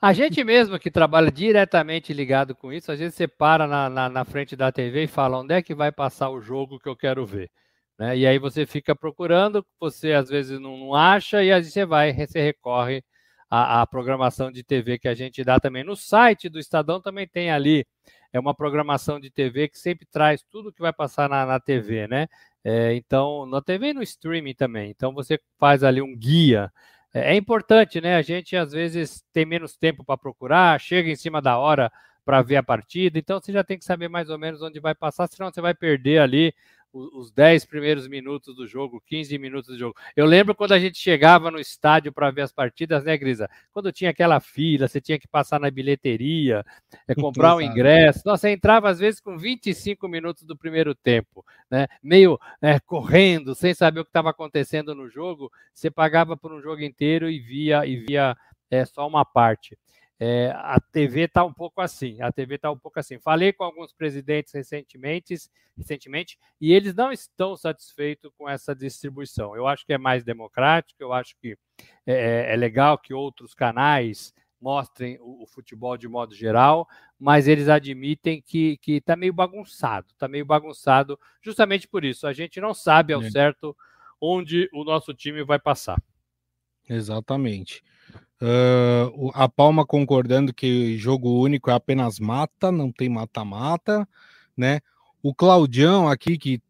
A 0.00 0.12
gente 0.12 0.44
mesmo 0.44 0.78
que 0.78 0.92
trabalha 0.92 1.30
diretamente 1.30 2.12
ligado 2.12 2.54
com 2.54 2.72
isso, 2.72 2.92
a 2.92 2.96
gente 2.96 3.16
separa 3.16 3.66
na, 3.66 3.90
na, 3.90 4.08
na, 4.08 4.24
frente 4.24 4.54
da 4.54 4.70
TV 4.70 5.04
e 5.04 5.08
fala 5.08 5.40
onde 5.40 5.52
é 5.52 5.60
que 5.60 5.74
vai 5.74 5.90
passar 5.90 6.30
o 6.30 6.40
jogo 6.40 6.78
que 6.78 6.88
eu 6.88 6.94
quero 6.94 7.26
ver. 7.26 7.50
Né? 7.98 8.16
E 8.16 8.26
aí 8.26 8.38
você 8.38 8.64
fica 8.64 8.94
procurando, 8.94 9.66
você 9.80 10.12
às 10.12 10.28
vezes 10.28 10.60
não, 10.60 10.78
não 10.78 10.94
acha, 10.94 11.42
e 11.42 11.52
aí 11.52 11.64
você 11.64 11.84
vai, 11.84 12.12
você 12.12 12.40
recorre 12.40 13.02
à, 13.50 13.82
à, 13.82 13.86
programação 13.88 14.52
de 14.52 14.62
TV 14.62 15.00
que 15.00 15.08
a 15.08 15.14
gente 15.14 15.42
dá 15.42 15.58
também. 15.58 15.82
No 15.82 15.96
site 15.96 16.48
do 16.48 16.60
Estadão 16.60 17.00
também 17.00 17.26
tem 17.26 17.50
ali, 17.50 17.84
é 18.32 18.38
uma 18.38 18.54
programação 18.54 19.18
de 19.18 19.30
TV 19.30 19.68
que 19.68 19.78
sempre 19.78 20.06
traz 20.06 20.44
tudo 20.48 20.72
que 20.72 20.80
vai 20.80 20.92
passar 20.92 21.28
na, 21.28 21.44
na 21.44 21.58
TV, 21.58 22.06
né? 22.06 22.28
É, 22.64 22.94
então, 22.94 23.46
na 23.46 23.62
TV 23.62 23.88
e 23.90 23.94
no 23.94 24.02
streaming 24.02 24.54
também. 24.54 24.90
Então, 24.90 25.12
você 25.12 25.40
faz 25.58 25.82
ali 25.84 26.02
um 26.02 26.16
guia. 26.16 26.72
É, 27.14 27.34
é 27.34 27.36
importante, 27.36 28.00
né? 28.00 28.16
A 28.16 28.22
gente 28.22 28.56
às 28.56 28.72
vezes 28.72 29.24
tem 29.32 29.44
menos 29.46 29.76
tempo 29.76 30.04
para 30.04 30.18
procurar, 30.18 30.80
chega 30.80 31.10
em 31.10 31.16
cima 31.16 31.40
da 31.40 31.58
hora 31.58 31.90
para 32.24 32.42
ver 32.42 32.56
a 32.56 32.62
partida, 32.62 33.18
então 33.18 33.40
você 33.40 33.50
já 33.50 33.64
tem 33.64 33.78
que 33.78 33.84
saber 33.86 34.06
mais 34.06 34.28
ou 34.28 34.38
menos 34.38 34.60
onde 34.60 34.78
vai 34.78 34.94
passar, 34.94 35.26
senão 35.28 35.50
você 35.50 35.62
vai 35.62 35.72
perder 35.72 36.18
ali 36.18 36.54
os 36.92 37.30
10 37.30 37.64
primeiros 37.66 38.08
minutos 38.08 38.54
do 38.56 38.66
jogo, 38.66 39.02
15 39.06 39.36
minutos 39.38 39.72
do 39.74 39.78
jogo. 39.78 39.94
Eu 40.16 40.26
lembro 40.26 40.54
quando 40.54 40.72
a 40.72 40.78
gente 40.78 40.98
chegava 40.98 41.50
no 41.50 41.60
estádio 41.60 42.12
para 42.12 42.30
ver 42.30 42.42
as 42.42 42.52
partidas, 42.52 43.04
né, 43.04 43.16
Grisa? 43.16 43.48
Quando 43.72 43.92
tinha 43.92 44.10
aquela 44.10 44.40
fila, 44.40 44.88
você 44.88 45.00
tinha 45.00 45.18
que 45.18 45.28
passar 45.28 45.60
na 45.60 45.70
bilheteria, 45.70 46.64
é, 47.06 47.14
comprar 47.14 47.54
o 47.54 47.58
um 47.58 47.60
ingresso. 47.60 48.22
Nossa, 48.24 48.42
você 48.42 48.50
entrava 48.50 48.88
às 48.88 48.98
vezes 48.98 49.20
com 49.20 49.36
25 49.36 50.08
minutos 50.08 50.42
do 50.44 50.56
primeiro 50.56 50.94
tempo, 50.94 51.44
né? 51.70 51.86
Meio 52.02 52.38
é, 52.60 52.80
correndo, 52.80 53.54
sem 53.54 53.74
saber 53.74 54.00
o 54.00 54.04
que 54.04 54.10
estava 54.10 54.30
acontecendo 54.30 54.94
no 54.94 55.08
jogo. 55.08 55.50
Você 55.74 55.90
pagava 55.90 56.36
por 56.36 56.52
um 56.52 56.60
jogo 56.60 56.82
inteiro 56.82 57.28
e 57.30 57.38
via 57.38 57.86
e 57.86 57.96
via 57.96 58.36
é, 58.70 58.84
só 58.84 59.06
uma 59.06 59.24
parte. 59.24 59.78
É, 60.20 60.50
a 60.56 60.80
TV 60.80 61.22
está 61.22 61.44
um 61.44 61.52
pouco 61.52 61.80
assim. 61.80 62.20
A 62.20 62.32
TV 62.32 62.56
está 62.56 62.70
um 62.70 62.78
pouco 62.78 62.98
assim. 62.98 63.18
Falei 63.18 63.52
com 63.52 63.62
alguns 63.62 63.92
presidentes 63.92 64.52
recentemente, 64.52 65.34
recentemente 65.76 66.38
e 66.60 66.72
eles 66.72 66.94
não 66.94 67.12
estão 67.12 67.56
satisfeitos 67.56 68.32
com 68.36 68.48
essa 68.48 68.74
distribuição. 68.74 69.54
Eu 69.54 69.66
acho 69.68 69.86
que 69.86 69.92
é 69.92 69.98
mais 69.98 70.24
democrático. 70.24 71.00
Eu 71.00 71.12
acho 71.12 71.36
que 71.40 71.56
é, 72.04 72.12
é, 72.48 72.52
é 72.52 72.56
legal 72.56 72.98
que 72.98 73.14
outros 73.14 73.54
canais 73.54 74.34
mostrem 74.60 75.16
o, 75.20 75.44
o, 75.44 75.46
futebol 75.46 75.96
de 75.96 76.08
modo 76.08 76.34
geral, 76.34 76.88
mas 77.16 77.46
eles 77.46 77.68
admitem 77.68 78.42
que 78.42 78.76
está 78.86 79.14
meio 79.14 79.32
bagunçado. 79.32 80.08
Está 80.10 80.26
meio 80.26 80.44
bagunçado 80.44 81.16
justamente 81.40 81.86
por 81.86 82.04
isso. 82.04 82.26
A 82.26 82.32
gente 82.32 82.60
não 82.60 82.74
sabe 82.74 83.12
ao 83.12 83.22
é. 83.22 83.30
certo 83.30 83.76
onde 84.20 84.68
o 84.72 84.82
nosso 84.82 85.14
time 85.14 85.44
vai 85.44 85.60
passar. 85.60 86.02
Exatamente. 86.88 87.84
Uh, 88.40 89.32
a 89.34 89.48
Palma 89.48 89.84
concordando 89.84 90.54
que 90.54 90.96
jogo 90.96 91.40
único 91.42 91.70
é 91.70 91.74
apenas 91.74 92.20
mata, 92.20 92.70
não 92.70 92.92
tem 92.92 93.08
mata-mata, 93.08 94.08
né? 94.56 94.80
O 95.20 95.34
Claudião 95.34 96.08
aqui 96.08 96.38
que, 96.38 96.62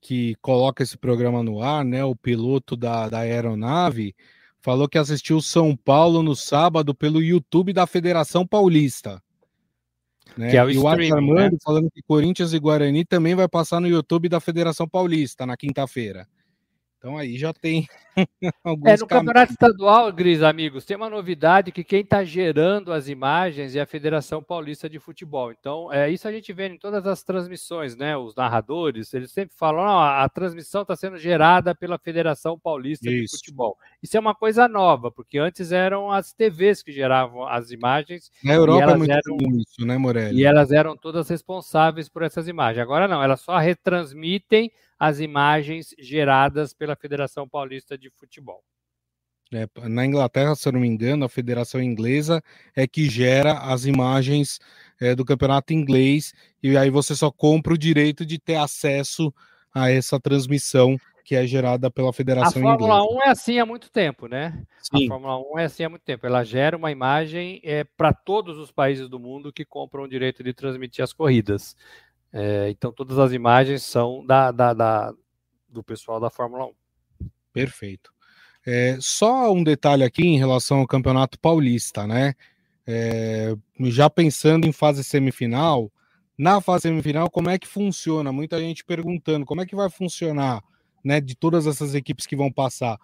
que 0.00 0.34
coloca 0.42 0.82
esse 0.82 0.98
programa 0.98 1.42
no 1.42 1.62
ar, 1.62 1.84
né? 1.84 2.04
O 2.04 2.16
piloto 2.16 2.76
da, 2.76 3.08
da 3.08 3.20
aeronave 3.20 4.14
falou 4.60 4.88
que 4.88 4.98
assistiu 4.98 5.40
São 5.40 5.76
Paulo 5.76 6.22
no 6.22 6.34
sábado 6.34 6.94
pelo 6.94 7.22
YouTube 7.22 7.72
da 7.72 7.86
Federação 7.86 8.46
Paulista. 8.46 9.22
Né? 10.36 10.50
Que 10.50 10.56
é 10.56 10.64
o 10.64 10.70
e 10.70 10.78
o 10.78 10.88
Arthur 10.88 11.20
né? 11.20 11.50
falando 11.62 11.90
que 11.90 12.02
Corinthians 12.02 12.52
e 12.52 12.58
Guarani 12.58 13.04
também 13.04 13.34
vai 13.34 13.48
passar 13.48 13.80
no 13.80 13.88
YouTube 13.88 14.28
da 14.28 14.40
Federação 14.40 14.88
Paulista 14.88 15.44
na 15.44 15.56
quinta-feira. 15.56 16.26
Então 17.02 17.18
aí 17.18 17.36
já 17.36 17.52
tem 17.52 17.88
alguns. 18.62 18.88
É, 18.88 18.96
no 18.96 19.08
campeonato 19.08 19.50
estadual, 19.50 20.12
Gris, 20.12 20.40
amigos, 20.40 20.84
tem 20.84 20.96
uma 20.96 21.10
novidade 21.10 21.72
que 21.72 21.82
quem 21.82 22.02
está 22.02 22.22
gerando 22.22 22.92
as 22.92 23.08
imagens 23.08 23.74
é 23.74 23.80
a 23.80 23.86
Federação 23.86 24.40
Paulista 24.40 24.88
de 24.88 25.00
Futebol. 25.00 25.50
Então, 25.50 25.92
é 25.92 26.08
isso 26.08 26.28
a 26.28 26.32
gente 26.32 26.52
vê 26.52 26.68
em 26.68 26.78
todas 26.78 27.04
as 27.04 27.24
transmissões, 27.24 27.96
né? 27.96 28.16
Os 28.16 28.36
narradores, 28.36 29.12
eles 29.14 29.32
sempre 29.32 29.56
falam: 29.56 29.84
a 29.84 30.28
transmissão 30.28 30.82
está 30.82 30.94
sendo 30.94 31.18
gerada 31.18 31.74
pela 31.74 31.98
Federação 31.98 32.56
Paulista 32.56 33.10
isso. 33.10 33.34
de 33.34 33.38
Futebol. 33.38 33.76
Isso 34.02 34.16
é 34.16 34.20
uma 34.20 34.34
coisa 34.34 34.66
nova, 34.66 35.12
porque 35.12 35.38
antes 35.38 35.70
eram 35.70 36.10
as 36.10 36.32
TVs 36.32 36.82
que 36.82 36.90
geravam 36.90 37.46
as 37.46 37.70
imagens. 37.70 38.32
Na 38.42 38.54
Europa 38.54 38.90
é 38.90 38.96
muito 38.96 39.12
eram, 39.12 39.36
isso, 39.60 39.86
né, 39.86 39.96
Morelli? 39.96 40.40
E 40.40 40.44
elas 40.44 40.72
eram 40.72 40.96
todas 40.96 41.28
responsáveis 41.28 42.08
por 42.08 42.22
essas 42.22 42.48
imagens. 42.48 42.82
Agora 42.82 43.06
não, 43.06 43.22
elas 43.22 43.40
só 43.40 43.56
retransmitem 43.58 44.72
as 44.98 45.20
imagens 45.20 45.94
geradas 45.98 46.74
pela 46.74 46.96
Federação 46.96 47.48
Paulista 47.48 47.96
de 47.96 48.10
Futebol. 48.10 48.62
É, 49.52 49.68
na 49.88 50.06
Inglaterra, 50.06 50.54
se 50.56 50.66
eu 50.66 50.72
não 50.72 50.80
me 50.80 50.88
engano, 50.88 51.24
a 51.24 51.28
Federação 51.28 51.80
Inglesa 51.80 52.42
é 52.74 52.86
que 52.86 53.08
gera 53.08 53.58
as 53.58 53.84
imagens 53.84 54.58
é, 55.00 55.14
do 55.14 55.24
campeonato 55.24 55.74
inglês, 55.74 56.32
e 56.62 56.76
aí 56.76 56.88
você 56.88 57.14
só 57.14 57.30
compra 57.30 57.74
o 57.74 57.78
direito 57.78 58.24
de 58.24 58.38
ter 58.38 58.56
acesso 58.56 59.32
a 59.74 59.90
essa 59.90 60.18
transmissão 60.18 60.96
que 61.24 61.34
é 61.34 61.46
gerada 61.46 61.90
pela 61.90 62.12
Federação 62.12 62.60
Inglesa. 62.60 62.74
A 62.74 62.78
Fórmula 62.78 63.04
Inglesa. 63.04 63.24
1 63.24 63.28
é 63.28 63.30
assim 63.30 63.58
há 63.58 63.66
muito 63.66 63.90
tempo, 63.90 64.26
né? 64.26 64.62
Sim. 64.80 65.06
A 65.06 65.08
Fórmula 65.08 65.38
1 65.54 65.58
é 65.58 65.64
assim 65.64 65.84
há 65.84 65.88
muito 65.88 66.02
tempo. 66.02 66.26
Ela 66.26 66.44
gera 66.44 66.76
uma 66.76 66.90
imagem 66.90 67.60
é, 67.62 67.84
para 67.84 68.12
todos 68.12 68.58
os 68.58 68.70
países 68.70 69.08
do 69.08 69.18
mundo 69.18 69.52
que 69.52 69.64
compram 69.64 70.04
o 70.04 70.08
direito 70.08 70.42
de 70.42 70.52
transmitir 70.52 71.02
as 71.02 71.12
corridas. 71.12 71.76
É, 72.32 72.70
então, 72.70 72.92
todas 72.92 73.18
as 73.18 73.32
imagens 73.32 73.82
são 73.82 74.24
da, 74.24 74.50
da, 74.50 74.72
da, 74.72 75.14
do 75.68 75.82
pessoal 75.82 76.18
da 76.18 76.30
Fórmula 76.30 76.66
1. 76.66 76.72
Perfeito. 77.52 78.10
É, 78.66 78.96
só 79.00 79.52
um 79.52 79.62
detalhe 79.62 80.04
aqui 80.04 80.26
em 80.26 80.38
relação 80.38 80.78
ao 80.78 80.86
Campeonato 80.86 81.38
Paulista, 81.38 82.06
né? 82.06 82.34
É, 82.86 83.54
já 83.80 84.08
pensando 84.08 84.66
em 84.66 84.72
fase 84.72 85.04
semifinal, 85.04 85.90
na 86.36 86.60
fase 86.60 86.82
semifinal, 86.82 87.30
como 87.30 87.50
é 87.50 87.58
que 87.58 87.68
funciona? 87.68 88.32
Muita 88.32 88.58
gente 88.58 88.84
perguntando 88.84 89.44
como 89.44 89.60
é 89.60 89.66
que 89.66 89.76
vai 89.76 89.90
funcionar, 89.90 90.62
né? 91.04 91.20
De 91.20 91.34
todas 91.34 91.66
essas 91.66 91.94
equipes 91.94 92.26
que 92.26 92.36
vão 92.36 92.50
passar. 92.50 92.98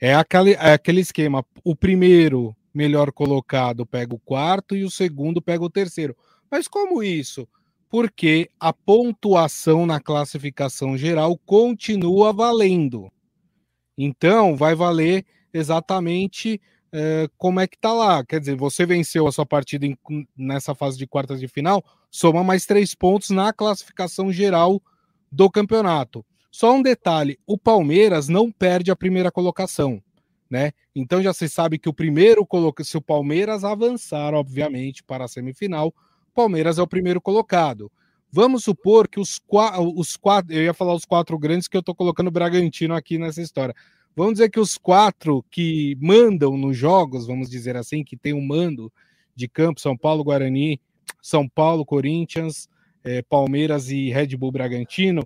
É 0.00 0.14
aquele, 0.14 0.52
é 0.52 0.72
aquele 0.72 1.00
esquema: 1.00 1.44
o 1.64 1.74
primeiro 1.74 2.54
melhor 2.72 3.12
colocado 3.12 3.86
pega 3.86 4.14
o 4.14 4.20
quarto 4.20 4.76
e 4.76 4.84
o 4.84 4.90
segundo 4.90 5.42
pega 5.42 5.64
o 5.64 5.70
terceiro. 5.70 6.16
Mas 6.50 6.68
como 6.68 7.02
isso? 7.02 7.48
porque 7.88 8.50
a 8.60 8.72
pontuação 8.72 9.86
na 9.86 10.00
classificação 10.00 10.96
geral 10.96 11.38
continua 11.38 12.32
valendo. 12.32 13.10
Então, 13.96 14.56
vai 14.56 14.74
valer 14.74 15.24
exatamente 15.52 16.60
é, 16.92 17.28
como 17.36 17.60
é 17.60 17.66
que 17.66 17.78
tá 17.78 17.92
lá. 17.92 18.24
Quer 18.24 18.40
dizer, 18.40 18.56
você 18.56 18.84
venceu 18.84 19.26
a 19.26 19.32
sua 19.32 19.46
partida 19.46 19.86
em, 19.86 19.96
nessa 20.36 20.74
fase 20.74 20.98
de 20.98 21.06
quartas 21.06 21.40
de 21.40 21.48
final, 21.48 21.82
soma 22.10 22.44
mais 22.44 22.66
três 22.66 22.94
pontos 22.94 23.30
na 23.30 23.52
classificação 23.52 24.30
geral 24.30 24.80
do 25.32 25.50
campeonato. 25.50 26.24
Só 26.50 26.74
um 26.74 26.82
detalhe: 26.82 27.38
o 27.46 27.58
Palmeiras 27.58 28.28
não 28.28 28.50
perde 28.50 28.90
a 28.90 28.96
primeira 28.96 29.30
colocação, 29.30 30.02
né? 30.50 30.72
Então 30.94 31.22
já 31.22 31.32
se 31.32 31.48
sabe 31.48 31.78
que 31.78 31.88
o 31.88 31.94
primeiro 31.94 32.44
coloca, 32.46 32.82
se 32.82 32.96
o 32.96 33.02
Palmeiras 33.02 33.64
avançar, 33.64 34.34
obviamente, 34.34 35.02
para 35.02 35.24
a 35.24 35.28
semifinal, 35.28 35.88
o 35.88 36.34
Palmeiras 36.34 36.78
é 36.78 36.82
o 36.82 36.86
primeiro 36.86 37.20
colocado. 37.20 37.90
Vamos 38.30 38.64
supor 38.64 39.08
que 39.08 39.18
os, 39.18 39.40
os 39.96 40.16
quatro, 40.16 40.52
eu 40.52 40.62
ia 40.62 40.74
falar 40.74 40.94
os 40.94 41.04
quatro 41.04 41.38
grandes 41.38 41.66
que 41.66 41.76
eu 41.76 41.80
estou 41.80 41.94
colocando 41.94 42.28
o 42.28 42.32
Bragantino 42.32 42.94
aqui 42.94 43.16
nessa 43.16 43.40
história. 43.40 43.74
Vamos 44.14 44.34
dizer 44.34 44.50
que 44.50 44.60
os 44.60 44.76
quatro 44.76 45.44
que 45.50 45.96
mandam 46.00 46.56
nos 46.56 46.76
jogos, 46.76 47.26
vamos 47.26 47.48
dizer 47.48 47.76
assim, 47.76 48.02
que 48.04 48.16
tem 48.16 48.34
um 48.34 48.44
mando 48.44 48.92
de 49.34 49.48
campo, 49.48 49.80
São 49.80 49.96
Paulo, 49.96 50.24
Guarani, 50.24 50.80
São 51.22 51.48
Paulo, 51.48 51.86
Corinthians, 51.86 52.68
é, 53.04 53.22
Palmeiras 53.22 53.90
e 53.90 54.10
Red 54.10 54.36
Bull 54.36 54.50
Bragantino, 54.50 55.22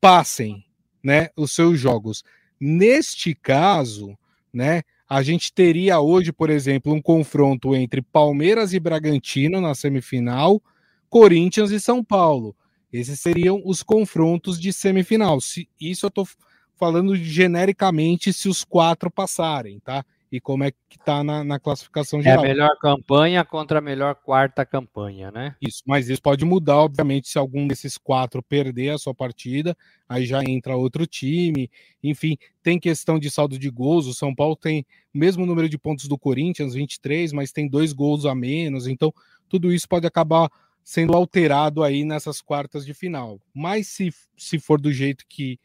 passem, 0.00 0.64
né, 1.02 1.28
os 1.36 1.52
seus 1.52 1.78
jogos. 1.78 2.22
Neste 2.60 3.34
caso, 3.34 4.16
né, 4.52 4.82
a 5.08 5.22
gente 5.22 5.52
teria 5.52 6.00
hoje, 6.00 6.32
por 6.32 6.50
exemplo, 6.50 6.92
um 6.92 7.00
confronto 7.00 7.74
entre 7.74 8.02
Palmeiras 8.02 8.72
e 8.74 8.80
Bragantino 8.80 9.60
na 9.60 9.74
semifinal, 9.74 10.62
Corinthians 11.08 11.70
e 11.70 11.80
São 11.80 12.04
Paulo. 12.04 12.54
Esses 12.92 13.20
seriam 13.20 13.62
os 13.64 13.82
confrontos 13.82 14.60
de 14.60 14.72
semifinal. 14.72 15.40
Se, 15.40 15.68
isso 15.80 16.06
eu 16.06 16.08
estou 16.08 16.28
falando 16.76 17.16
genericamente 17.16 18.32
se 18.32 18.48
os 18.48 18.64
quatro 18.64 19.10
passarem, 19.10 19.80
tá? 19.80 20.04
E 20.30 20.40
como 20.40 20.62
é 20.64 20.70
que 20.70 20.98
tá 20.98 21.24
na, 21.24 21.42
na 21.42 21.58
classificação 21.58 22.20
geral. 22.22 22.44
É 22.44 22.46
a 22.46 22.48
melhor 22.48 22.76
campanha 22.78 23.44
contra 23.44 23.78
a 23.78 23.82
melhor 23.82 24.14
quarta 24.14 24.64
campanha, 24.66 25.30
né? 25.30 25.56
Isso, 25.60 25.82
mas 25.86 26.08
isso 26.08 26.20
pode 26.20 26.44
mudar, 26.44 26.76
obviamente, 26.76 27.28
se 27.28 27.38
algum 27.38 27.66
desses 27.66 27.96
quatro 27.96 28.42
perder 28.42 28.90
a 28.90 28.98
sua 28.98 29.14
partida, 29.14 29.76
aí 30.08 30.26
já 30.26 30.42
entra 30.44 30.76
outro 30.76 31.06
time. 31.06 31.70
Enfim, 32.02 32.36
tem 32.62 32.78
questão 32.78 33.18
de 33.18 33.30
saldo 33.30 33.58
de 33.58 33.70
gols. 33.70 34.06
O 34.06 34.14
São 34.14 34.34
Paulo 34.34 34.54
tem 34.54 34.84
o 35.14 35.18
mesmo 35.18 35.46
número 35.46 35.68
de 35.68 35.78
pontos 35.78 36.06
do 36.06 36.18
Corinthians, 36.18 36.74
23, 36.74 37.32
mas 37.32 37.50
tem 37.50 37.68
dois 37.68 37.92
gols 37.92 38.26
a 38.26 38.34
menos. 38.34 38.86
Então, 38.86 39.12
tudo 39.48 39.72
isso 39.72 39.88
pode 39.88 40.06
acabar 40.06 40.50
sendo 40.84 41.14
alterado 41.14 41.82
aí 41.82 42.02
nessas 42.04 42.40
quartas 42.40 42.84
de 42.84 42.94
final. 42.94 43.40
Mas 43.54 43.88
se, 43.88 44.10
se 44.36 44.58
for 44.58 44.80
do 44.80 44.90
jeito 44.90 45.24
que, 45.28 45.60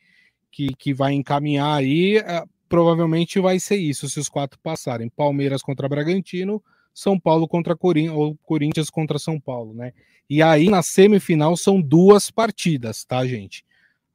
que, 0.51 0.67
que 0.75 0.93
vai 0.93 1.13
encaminhar 1.13 1.77
aí, 1.77 2.17
é, 2.17 2.43
provavelmente 2.73 3.39
vai 3.39 3.59
ser 3.59 3.75
isso, 3.75 4.09
se 4.09 4.19
os 4.19 4.27
quatro 4.27 4.59
passarem. 4.59 5.07
Palmeiras 5.07 5.61
contra 5.61 5.87
Bragantino, 5.87 6.59
São 6.91 7.19
Paulo 7.19 7.47
contra 7.47 7.75
Corinthians, 7.75 8.15
ou 8.17 8.35
Corinthians 8.37 8.89
contra 8.89 9.19
São 9.19 9.39
Paulo, 9.39 9.75
né? 9.75 9.93
E 10.27 10.41
aí 10.41 10.71
na 10.71 10.81
semifinal 10.81 11.55
são 11.55 11.79
duas 11.79 12.31
partidas, 12.31 13.05
tá, 13.05 13.23
gente? 13.27 13.63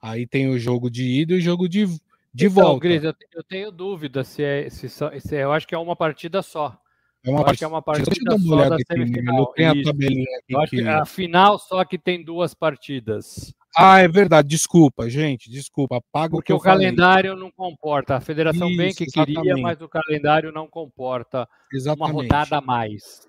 Aí 0.03 0.27
tem 0.27 0.49
o 0.49 0.59
jogo 0.59 0.91
de 0.91 1.05
ida 1.05 1.35
e 1.35 1.37
o 1.37 1.41
jogo 1.41 1.69
de, 1.69 1.87
de 2.35 2.47
então, 2.47 2.65
volta. 2.65 2.81
Gris, 2.81 3.05
eu, 3.05 3.45
tenho 3.49 3.71
dúvida 3.71 4.25
se 4.25 4.43
é, 4.43 4.69
se, 4.69 4.89
se 4.89 5.37
é, 5.37 5.45
eu 5.45 5.53
acho 5.53 5.65
que 5.65 5.77
é 5.77 5.79
uma 5.79 5.95
partida 5.95 6.43
só. 6.43 6.77
É 7.25 7.31
uma, 7.31 7.45
partida, 7.45 7.65
é 7.65 7.69
uma 7.69 7.83
partida 7.83 8.39
só 8.41 8.69
da 8.71 8.77
semifinal. 8.89 9.53
Aqui, 9.53 9.63
né? 9.63 9.69
a 9.69 9.85
tabelinha 9.85 10.39
aqui. 10.65 10.77
Que... 10.79 10.89
A 10.89 11.05
final 11.05 11.61
só 11.61 11.85
que 11.85 11.97
tem 11.97 12.25
duas 12.25 12.55
partidas. 12.55 13.55
Ah, 13.79 14.01
é 14.01 14.09
verdade. 14.09 14.49
Desculpa, 14.49 15.09
gente. 15.09 15.51
Desculpa. 15.51 16.03
Paga 16.11 16.31
Porque 16.33 16.53
o, 16.53 16.57
o 16.57 16.61
calendário 16.61 17.37
não 17.37 17.51
comporta. 17.51 18.17
A 18.17 18.21
federação 18.21 18.69
Isso, 18.69 18.77
bem 18.77 18.95
que 18.95 19.05
exatamente. 19.05 19.37
queria, 19.37 19.57
mas 19.57 19.81
o 19.81 19.89
calendário 19.89 20.51
não 20.51 20.69
comporta 20.69 21.49
exatamente. 21.73 22.11
uma 22.11 22.23
rodada 22.23 22.59
a 22.59 22.61
mais. 22.61 23.29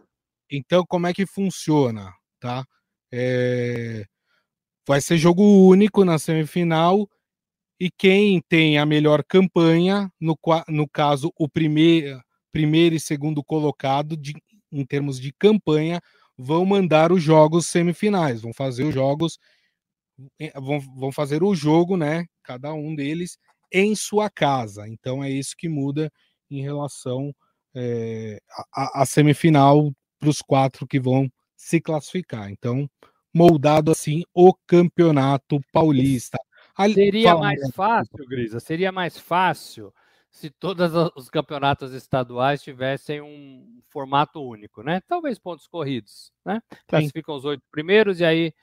Então, 0.52 0.84
como 0.88 1.08
é 1.08 1.14
que 1.14 1.26
funciona? 1.26 2.12
Tá? 2.40 2.66
É... 3.12 4.06
Vai 4.88 5.02
ser 5.02 5.18
jogo 5.18 5.44
único 5.44 6.04
na 6.04 6.18
semifinal 6.18 7.08
e 7.80 7.92
quem 7.92 8.42
tem 8.50 8.80
a 8.80 8.86
melhor 8.86 9.24
campanha, 9.24 10.12
no, 10.20 10.36
no 10.68 10.90
caso, 10.90 11.32
o 11.38 11.48
primeiro 11.48 12.20
primeiro 12.52 12.96
e 12.96 13.00
segundo 13.00 13.44
colocado 13.44 14.18
de, 14.18 14.34
em 14.72 14.86
termos 14.86 15.20
de 15.20 15.32
campanha 15.32 16.02
vão 16.38 16.66
mandar 16.66 17.12
os 17.12 17.22
jogos 17.22 17.68
semifinais, 17.68 18.42
vão 18.42 18.54
fazer 18.54 18.86
os 18.86 18.94
jogos, 18.94 19.38
vão, 20.56 20.80
vão 20.80 21.12
fazer 21.12 21.44
o 21.44 21.56
jogo, 21.56 21.98
né? 21.98 22.26
Cada 22.44 22.74
um 22.74 22.96
deles 22.96 23.38
em 23.72 23.96
sua 23.96 24.30
casa. 24.30 24.88
Então 24.88 25.24
é 25.24 25.30
isso 25.30 25.56
que 25.58 25.70
muda 25.70 26.12
em 26.50 26.62
relação 26.62 27.34
é, 27.76 28.40
à 28.74 29.06
semifinal 29.06 29.92
para 30.20 30.30
os 30.30 30.42
quatro 30.42 30.88
que 30.88 31.00
vão 31.00 31.30
se 31.56 31.80
classificar. 31.80 32.50
Então, 32.50 32.90
moldado 33.34 33.92
assim 33.92 34.24
o 34.34 34.54
campeonato 34.68 35.60
paulista. 35.72 36.38
Seria 36.94 37.36
mais 37.36 37.70
fácil, 37.74 38.26
Grisa, 38.28 38.60
seria 38.60 38.92
mais 38.92 39.18
fácil 39.18 39.94
se 40.32 40.50
todos 40.50 40.92
os 41.16 41.30
campeonatos 41.30 41.92
estaduais 41.94 42.62
tivessem 42.62 43.20
um 43.22 43.82
formato 43.90 44.42
único, 44.42 44.84
né? 44.84 45.02
Talvez 45.08 45.40
pontos 45.40 45.68
corridos, 45.68 46.32
né? 46.46 46.62
Classificam 46.88 47.36
Sim. 47.36 47.40
os 47.40 47.46
oito 47.46 47.64
primeiros 47.72 48.20
e 48.20 48.26
aí 48.26 48.54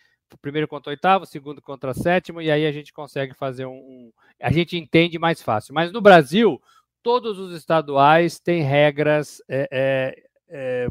primeiro 0.41 0.69
contra 0.69 0.91
o 0.91 0.93
oitavo, 0.93 1.25
o 1.25 1.27
segundo 1.27 1.63
contra 1.63 1.91
o 1.91 1.95
sétimo, 1.95 2.41
e 2.41 2.51
aí 2.51 2.67
a 2.67 2.73
gente 2.73 2.93
consegue 2.93 3.35
fazer 3.35 3.67
um, 3.67 3.75
um, 3.75 4.13
A 4.41 4.51
gente 4.51 4.77
entende 4.77 5.19
mais 5.19 5.43
fácil. 5.43 5.75
Mas 5.75 5.93
no 5.93 6.01
Brasil, 6.01 6.61
todos 7.03 7.39
os 7.39 7.55
estaduais 7.55 8.39
têm 8.39 8.63
regras 8.63 9.43
é, 9.49 9.69
é, 9.71 10.25
é, 10.49 10.89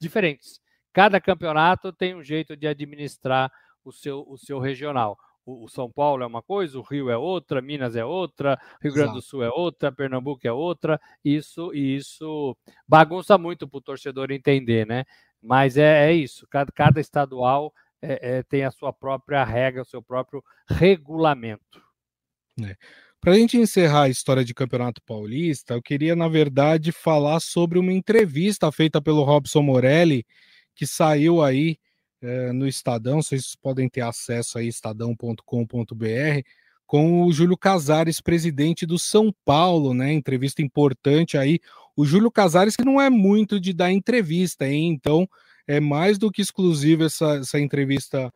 diferentes. 0.00 0.60
Cada 0.92 1.20
campeonato 1.20 1.92
tem 1.92 2.14
um 2.14 2.22
jeito 2.22 2.56
de 2.56 2.66
administrar 2.66 3.50
o 3.84 3.92
seu, 3.92 4.24
o 4.28 4.36
seu 4.36 4.58
regional 4.58 5.18
o, 5.44 5.68
São 5.68 5.90
Paulo 5.90 6.22
é 6.22 6.26
uma 6.26 6.42
coisa, 6.42 6.78
o 6.78 6.82
Rio 6.82 7.10
é 7.10 7.16
outra, 7.16 7.60
Minas 7.60 7.96
é 7.96 8.04
outra, 8.04 8.58
Rio 8.80 8.92
Grande 8.92 9.14
do 9.14 9.22
Sul 9.22 9.42
é 9.42 9.50
outra, 9.50 9.92
Pernambuco 9.92 10.46
é 10.46 10.52
outra. 10.52 11.00
Isso 11.24 11.72
isso 11.74 12.56
bagunça 12.86 13.36
muito 13.36 13.66
para 13.68 13.78
o 13.78 13.82
torcedor 13.82 14.30
entender, 14.30 14.86
né? 14.86 15.04
Mas 15.42 15.76
é, 15.76 16.10
é 16.10 16.12
isso. 16.12 16.46
Cada, 16.48 16.70
cada 16.72 17.00
estadual 17.00 17.72
é, 18.02 18.38
é, 18.38 18.42
tem 18.42 18.64
a 18.64 18.70
sua 18.70 18.92
própria 18.92 19.44
regra, 19.44 19.82
o 19.82 19.86
seu 19.86 20.02
próprio 20.02 20.42
regulamento. 20.68 21.80
É. 22.60 22.76
Para 23.20 23.34
a 23.34 23.36
gente 23.36 23.56
encerrar 23.56 24.02
a 24.02 24.08
história 24.08 24.44
de 24.44 24.52
Campeonato 24.52 25.00
Paulista, 25.06 25.74
eu 25.74 25.82
queria, 25.82 26.16
na 26.16 26.26
verdade, 26.26 26.90
falar 26.90 27.38
sobre 27.38 27.78
uma 27.78 27.92
entrevista 27.92 28.70
feita 28.72 29.00
pelo 29.00 29.22
Robson 29.22 29.62
Morelli, 29.62 30.26
que 30.74 30.84
saiu 30.84 31.40
aí 31.40 31.78
é, 32.20 32.52
no 32.52 32.66
Estadão, 32.66 33.22
vocês 33.22 33.54
podem 33.54 33.88
ter 33.88 34.00
acesso 34.00 34.58
aí, 34.58 34.66
estadão.com.br, 34.66 36.42
com 36.84 37.22
o 37.22 37.32
Júlio 37.32 37.56
Casares, 37.56 38.20
presidente 38.20 38.84
do 38.84 38.98
São 38.98 39.32
Paulo, 39.44 39.94
né? 39.94 40.12
Entrevista 40.12 40.60
importante 40.60 41.38
aí. 41.38 41.60
O 41.96 42.04
Júlio 42.04 42.30
Casares, 42.30 42.76
que 42.76 42.84
não 42.84 43.00
é 43.00 43.08
muito 43.08 43.60
de 43.60 43.72
dar 43.72 43.90
entrevista, 43.92 44.66
hein? 44.66 44.90
Então, 44.90 45.28
é 45.66 45.80
mais 45.80 46.18
do 46.18 46.30
que 46.30 46.42
exclusiva 46.42 47.04
essa, 47.04 47.36
essa 47.36 47.58
entrevista 47.58 48.32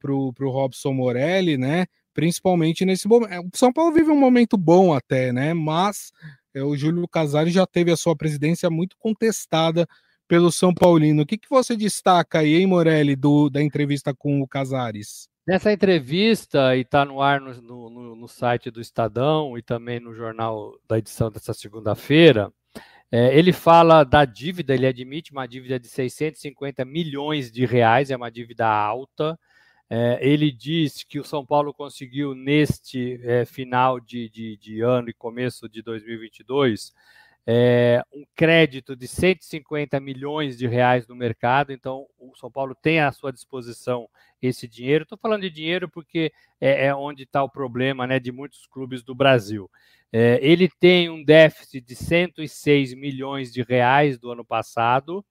para 0.00 0.12
o 0.12 0.50
Robson 0.50 0.92
Morelli, 0.92 1.56
né? 1.56 1.86
Principalmente 2.14 2.84
nesse 2.84 3.06
momento. 3.08 3.32
É, 3.32 3.40
o 3.40 3.48
São 3.54 3.72
Paulo 3.72 3.92
vive 3.92 4.10
um 4.10 4.18
momento 4.18 4.56
bom 4.56 4.94
até, 4.94 5.32
né? 5.32 5.54
Mas 5.54 6.12
é, 6.54 6.62
o 6.62 6.76
Júlio 6.76 7.06
Casares 7.08 7.52
já 7.52 7.66
teve 7.66 7.90
a 7.90 7.96
sua 7.96 8.16
presidência 8.16 8.70
muito 8.70 8.96
contestada 8.98 9.86
pelo 10.26 10.52
São 10.52 10.74
Paulino. 10.74 11.22
O 11.22 11.26
que, 11.26 11.38
que 11.38 11.48
você 11.48 11.76
destaca 11.76 12.40
aí, 12.40 12.56
hein, 12.56 12.66
Morelli, 12.66 13.16
do, 13.16 13.48
da 13.48 13.62
entrevista 13.62 14.14
com 14.14 14.40
o 14.40 14.48
Casares? 14.48 15.28
Nessa 15.46 15.72
entrevista, 15.72 16.76
e 16.76 16.82
está 16.82 17.06
no 17.06 17.22
ar 17.22 17.40
no, 17.40 17.54
no, 17.62 18.14
no, 18.14 18.28
site 18.28 18.70
do 18.70 18.82
Estadão 18.82 19.56
e 19.56 19.62
também 19.62 19.98
no 19.98 20.14
jornal 20.14 20.74
da 20.86 20.98
edição 20.98 21.30
dessa 21.30 21.54
segunda-feira, 21.54 22.52
é, 23.10 23.36
ele 23.36 23.52
fala 23.52 24.04
da 24.04 24.24
dívida, 24.24 24.74
ele 24.74 24.86
admite 24.86 25.32
uma 25.32 25.46
dívida 25.46 25.80
de 25.80 25.88
650 25.88 26.84
milhões 26.84 27.50
de 27.50 27.64
reais, 27.64 28.10
é 28.10 28.16
uma 28.16 28.30
dívida 28.30 28.66
alta. 28.66 29.38
É, 29.90 30.18
ele 30.20 30.52
diz 30.52 31.02
que 31.02 31.18
o 31.18 31.24
São 31.24 31.44
Paulo 31.46 31.72
conseguiu, 31.72 32.34
neste 32.34 33.18
é, 33.24 33.46
final 33.46 33.98
de, 33.98 34.28
de, 34.28 34.56
de 34.58 34.80
ano 34.82 35.08
e 35.08 35.14
começo 35.14 35.66
de 35.68 35.80
2022, 35.80 36.92
é, 37.46 38.04
um 38.12 38.26
crédito 38.36 38.94
de 38.94 39.08
150 39.08 39.98
milhões 39.98 40.58
de 40.58 40.66
reais 40.66 41.08
no 41.08 41.16
mercado, 41.16 41.72
então 41.72 42.06
o 42.18 42.36
São 42.36 42.50
Paulo 42.50 42.74
tem 42.74 43.00
à 43.00 43.10
sua 43.10 43.32
disposição 43.32 44.06
esse 44.42 44.68
dinheiro. 44.68 45.04
Estou 45.04 45.16
falando 45.16 45.40
de 45.40 45.50
dinheiro 45.50 45.88
porque 45.88 46.30
é, 46.60 46.88
é 46.88 46.94
onde 46.94 47.22
está 47.22 47.42
o 47.42 47.48
problema 47.48 48.06
né, 48.06 48.20
de 48.20 48.30
muitos 48.30 48.66
clubes 48.66 49.02
do 49.02 49.14
Brasil. 49.14 49.70
É, 50.12 50.38
ele 50.42 50.68
tem 50.80 51.10
um 51.10 51.22
déficit 51.22 51.80
de 51.80 51.94
106 51.94 52.94
milhões 52.94 53.52
de 53.52 53.62
reais 53.62 54.18
do 54.18 54.30
ano 54.30 54.44
passado, 54.44 55.24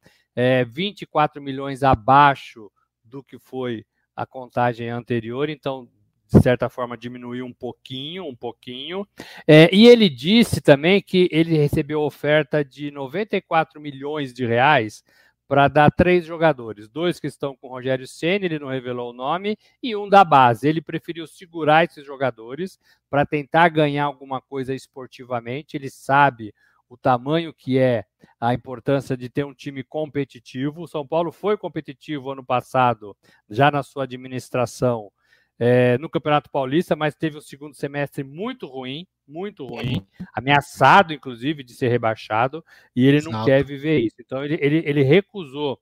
24 0.70 1.42
é, 1.42 1.44
milhões 1.44 1.82
abaixo 1.82 2.72
do 3.04 3.24
que 3.24 3.40
foi 3.40 3.84
a 4.16 4.26
contagem 4.26 4.90
anterior, 4.90 5.50
então 5.50 5.90
de 6.28 6.42
certa 6.42 6.70
forma, 6.70 6.98
diminuiu 6.98 7.46
um 7.46 7.54
pouquinho, 7.54 8.26
um 8.26 8.36
pouquinho. 8.36 9.08
É, 9.48 9.74
e 9.74 9.88
ele 9.88 10.10
disse 10.10 10.60
também 10.60 11.02
que 11.02 11.30
ele 11.32 11.58
recebeu 11.58 12.02
oferta 12.02 12.64
de 12.64 12.92
94 12.92 13.80
milhões 13.80 14.34
de 14.34 14.46
reais 14.46 15.04
para 15.48 15.68
dar 15.68 15.90
três 15.92 16.26
jogadores, 16.26 16.90
dois 16.90 17.20
que 17.20 17.28
estão 17.28 17.56
com 17.56 17.68
o 17.68 17.70
Rogério 17.70 18.08
Senna, 18.08 18.46
ele 18.46 18.60
não 18.60 18.68
revelou 18.68 19.12
o 19.12 19.14
nome, 19.14 19.58
e 19.82 19.96
um 19.96 20.10
da 20.10 20.24
base. 20.24 20.68
Ele 20.68 20.82
preferiu 20.82 21.26
segurar 21.26 21.86
esses 21.86 22.06
jogadores 22.06 22.78
para 23.10 23.26
tentar 23.26 23.70
ganhar 23.70 24.06
alguma 24.06 24.42
coisa 24.42 24.76
esportivamente. 24.76 25.78
Ele 25.78 25.90
sabe 25.90 26.54
o 26.90 26.98
tamanho 26.98 27.54
que 27.54 27.78
é 27.78 28.06
a 28.40 28.54
importância 28.54 29.16
de 29.16 29.30
ter 29.30 29.46
um 29.46 29.54
time 29.54 29.84
competitivo. 29.84 30.84
O 30.84 30.88
São 30.88 31.08
Paulo 31.08 31.32
foi 31.32 31.58
competitivo 31.58 32.32
ano 32.32 32.46
passado, 32.46 33.16
já 33.50 33.72
na 33.72 33.84
sua 33.84 34.04
administração, 34.04 35.12
é, 35.60 35.98
no 35.98 36.10
Campeonato 36.10 36.50
Paulista, 36.50 36.96
mas 36.96 37.16
teve 37.16 37.38
um 37.38 37.42
segundo 37.42 37.74
semestre 37.76 38.24
muito 38.24 38.68
ruim, 38.68 39.08
muito 39.28 39.66
ruim, 39.66 40.06
ameaçado, 40.34 41.14
inclusive, 41.14 41.64
de 41.64 41.74
ser 41.74 41.90
rebaixado, 41.90 42.64
e 42.96 43.06
ele 43.06 43.22
não 43.22 43.32
Exato. 43.32 43.46
quer 43.46 43.64
viver 43.64 44.00
isso. 44.00 44.16
Então, 44.20 44.44
ele, 44.44 44.58
ele, 44.62 44.84
ele 44.86 45.04
recusou 45.04 45.80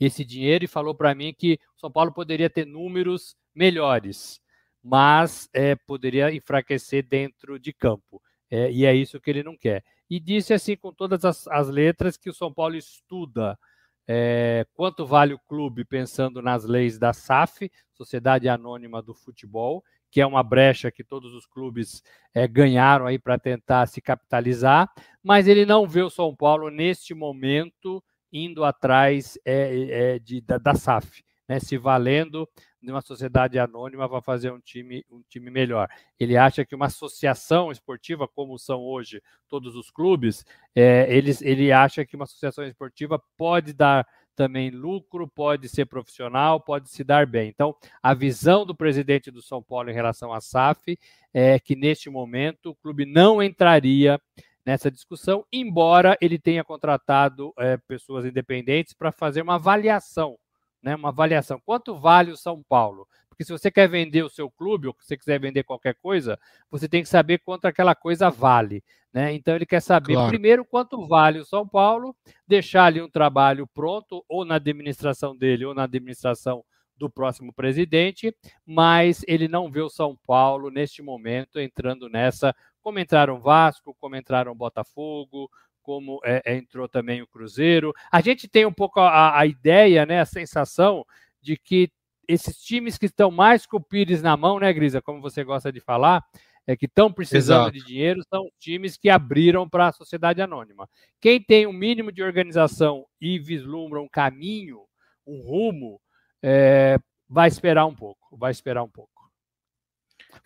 esse 0.00 0.24
dinheiro 0.24 0.64
e 0.64 0.68
falou 0.68 0.94
para 0.94 1.14
mim 1.14 1.34
que 1.36 1.58
o 1.76 1.80
São 1.80 1.90
Paulo 1.90 2.12
poderia 2.12 2.50
ter 2.50 2.66
números 2.66 3.36
melhores, 3.54 4.40
mas 4.82 5.48
é, 5.52 5.74
poderia 5.76 6.34
enfraquecer 6.34 7.06
dentro 7.06 7.58
de 7.58 7.72
campo. 7.72 8.20
É, 8.50 8.70
e 8.70 8.84
é 8.84 8.94
isso 8.94 9.20
que 9.20 9.30
ele 9.30 9.42
não 9.42 9.56
quer. 9.56 9.84
E 10.08 10.20
disse 10.20 10.52
assim, 10.52 10.76
com 10.76 10.92
todas 10.92 11.24
as, 11.24 11.46
as 11.48 11.68
letras, 11.68 12.16
que 12.16 12.28
o 12.28 12.34
São 12.34 12.52
Paulo 12.52 12.76
estuda 12.76 13.58
é, 14.06 14.66
quanto 14.74 15.06
vale 15.06 15.34
o 15.34 15.38
clube 15.38 15.84
pensando 15.84 16.42
nas 16.42 16.64
leis 16.64 16.98
da 16.98 17.12
SAF, 17.12 17.70
Sociedade 17.92 18.48
Anônima 18.48 19.02
do 19.02 19.14
Futebol, 19.14 19.82
que 20.10 20.20
é 20.20 20.26
uma 20.26 20.42
brecha 20.42 20.90
que 20.90 21.02
todos 21.02 21.34
os 21.34 21.46
clubes 21.46 22.02
é, 22.32 22.46
ganharam 22.46 23.06
aí 23.06 23.18
para 23.18 23.38
tentar 23.38 23.86
se 23.86 24.00
capitalizar, 24.00 24.88
mas 25.22 25.48
ele 25.48 25.66
não 25.66 25.86
vê 25.88 26.02
o 26.02 26.10
São 26.10 26.34
Paulo 26.34 26.70
neste 26.70 27.14
momento 27.14 28.02
indo 28.32 28.64
atrás 28.64 29.38
é, 29.44 30.18
de, 30.18 30.40
da, 30.40 30.58
da 30.58 30.74
SAF, 30.74 31.24
né, 31.48 31.58
se 31.60 31.78
valendo 31.78 32.48
de 32.84 32.90
uma 32.92 33.00
sociedade 33.00 33.58
anônima 33.58 34.08
para 34.08 34.20
fazer 34.20 34.52
um 34.52 34.60
time, 34.60 35.04
um 35.10 35.22
time 35.28 35.50
melhor. 35.50 35.88
Ele 36.18 36.36
acha 36.36 36.64
que 36.64 36.74
uma 36.74 36.86
associação 36.86 37.72
esportiva, 37.72 38.28
como 38.28 38.58
são 38.58 38.80
hoje 38.80 39.22
todos 39.48 39.76
os 39.76 39.90
clubes, 39.90 40.44
é, 40.74 41.06
eles, 41.14 41.42
ele 41.42 41.72
acha 41.72 42.04
que 42.04 42.16
uma 42.16 42.24
associação 42.24 42.64
esportiva 42.64 43.20
pode 43.36 43.72
dar 43.72 44.06
também 44.34 44.70
lucro, 44.70 45.28
pode 45.28 45.68
ser 45.68 45.86
profissional, 45.86 46.60
pode 46.60 46.90
se 46.90 47.04
dar 47.04 47.26
bem. 47.26 47.48
Então, 47.48 47.74
a 48.02 48.12
visão 48.14 48.66
do 48.66 48.74
presidente 48.74 49.30
do 49.30 49.40
São 49.40 49.62
Paulo 49.62 49.90
em 49.90 49.94
relação 49.94 50.32
à 50.32 50.40
SAF 50.40 50.98
é 51.32 51.58
que 51.58 51.76
neste 51.76 52.10
momento 52.10 52.70
o 52.70 52.74
clube 52.74 53.06
não 53.06 53.42
entraria 53.42 54.20
nessa 54.66 54.90
discussão, 54.90 55.44
embora 55.52 56.16
ele 56.20 56.38
tenha 56.38 56.64
contratado 56.64 57.52
é, 57.58 57.76
pessoas 57.76 58.24
independentes 58.24 58.94
para 58.94 59.12
fazer 59.12 59.42
uma 59.42 59.56
avaliação 59.56 60.36
né, 60.84 60.94
uma 60.94 61.08
avaliação. 61.08 61.60
Quanto 61.64 61.96
vale 61.96 62.30
o 62.30 62.36
São 62.36 62.62
Paulo? 62.62 63.08
Porque 63.28 63.42
se 63.42 63.50
você 63.50 63.70
quer 63.70 63.88
vender 63.88 64.22
o 64.22 64.28
seu 64.28 64.48
clube, 64.50 64.86
ou 64.86 64.94
se 65.00 65.08
você 65.08 65.16
quiser 65.16 65.40
vender 65.40 65.64
qualquer 65.64 65.94
coisa, 65.94 66.38
você 66.70 66.88
tem 66.88 67.02
que 67.02 67.08
saber 67.08 67.38
quanto 67.38 67.64
aquela 67.64 67.94
coisa 67.94 68.30
vale. 68.30 68.84
Né? 69.12 69.32
Então 69.32 69.56
ele 69.56 69.66
quer 69.66 69.80
saber 69.80 70.12
claro. 70.12 70.28
primeiro 70.28 70.64
quanto 70.64 71.06
vale 71.06 71.40
o 71.40 71.44
São 71.44 71.66
Paulo, 71.66 72.14
deixar 72.46 72.84
ali 72.84 73.00
um 73.00 73.08
trabalho 73.08 73.66
pronto, 73.66 74.24
ou 74.28 74.44
na 74.44 74.56
administração 74.56 75.36
dele, 75.36 75.64
ou 75.64 75.74
na 75.74 75.84
administração 75.84 76.62
do 76.96 77.10
próximo 77.10 77.52
presidente, 77.52 78.32
mas 78.64 79.24
ele 79.26 79.48
não 79.48 79.70
vê 79.70 79.80
o 79.80 79.88
São 79.88 80.16
Paulo 80.26 80.70
neste 80.70 81.02
momento 81.02 81.58
entrando 81.58 82.08
nessa, 82.08 82.54
como 82.80 83.00
entraram 83.00 83.40
Vasco, 83.40 83.96
como 83.98 84.14
entraram 84.14 84.54
Botafogo, 84.54 85.50
como 85.84 86.18
é, 86.24 86.42
é, 86.46 86.56
entrou 86.56 86.88
também 86.88 87.20
o 87.20 87.26
Cruzeiro. 87.26 87.92
A 88.10 88.20
gente 88.22 88.48
tem 88.48 88.64
um 88.64 88.72
pouco 88.72 88.98
a, 88.98 89.38
a, 89.38 89.46
ideia, 89.46 90.06
né, 90.06 90.18
a 90.18 90.24
sensação 90.24 91.06
de 91.40 91.58
que 91.58 91.90
esses 92.26 92.56
times 92.56 92.96
que 92.96 93.04
estão 93.04 93.30
mais 93.30 93.66
com 93.66 93.76
o 93.76 93.82
Pires 93.82 94.22
na 94.22 94.34
mão, 94.34 94.58
né, 94.58 94.72
Grisa, 94.72 95.02
como 95.02 95.20
você 95.20 95.44
gosta 95.44 95.70
de 95.70 95.80
falar, 95.80 96.24
é 96.66 96.74
que 96.74 96.86
estão 96.86 97.12
precisando 97.12 97.68
Exato. 97.68 97.78
de 97.78 97.84
dinheiro, 97.84 98.22
são 98.32 98.48
times 98.58 98.96
que 98.96 99.10
abriram 99.10 99.68
para 99.68 99.88
a 99.88 99.92
sociedade 99.92 100.40
anônima. 100.40 100.88
Quem 101.20 101.38
tem 101.38 101.66
um 101.66 101.72
mínimo 101.72 102.10
de 102.10 102.22
organização 102.22 103.04
e 103.20 103.38
vislumbra 103.38 104.00
um 104.00 104.08
caminho, 104.08 104.80
um 105.26 105.42
rumo, 105.42 106.00
é, 106.42 106.98
vai 107.28 107.48
esperar 107.48 107.84
um 107.84 107.94
pouco, 107.94 108.34
vai 108.38 108.50
esperar 108.50 108.82
um 108.82 108.88
pouco. 108.88 109.12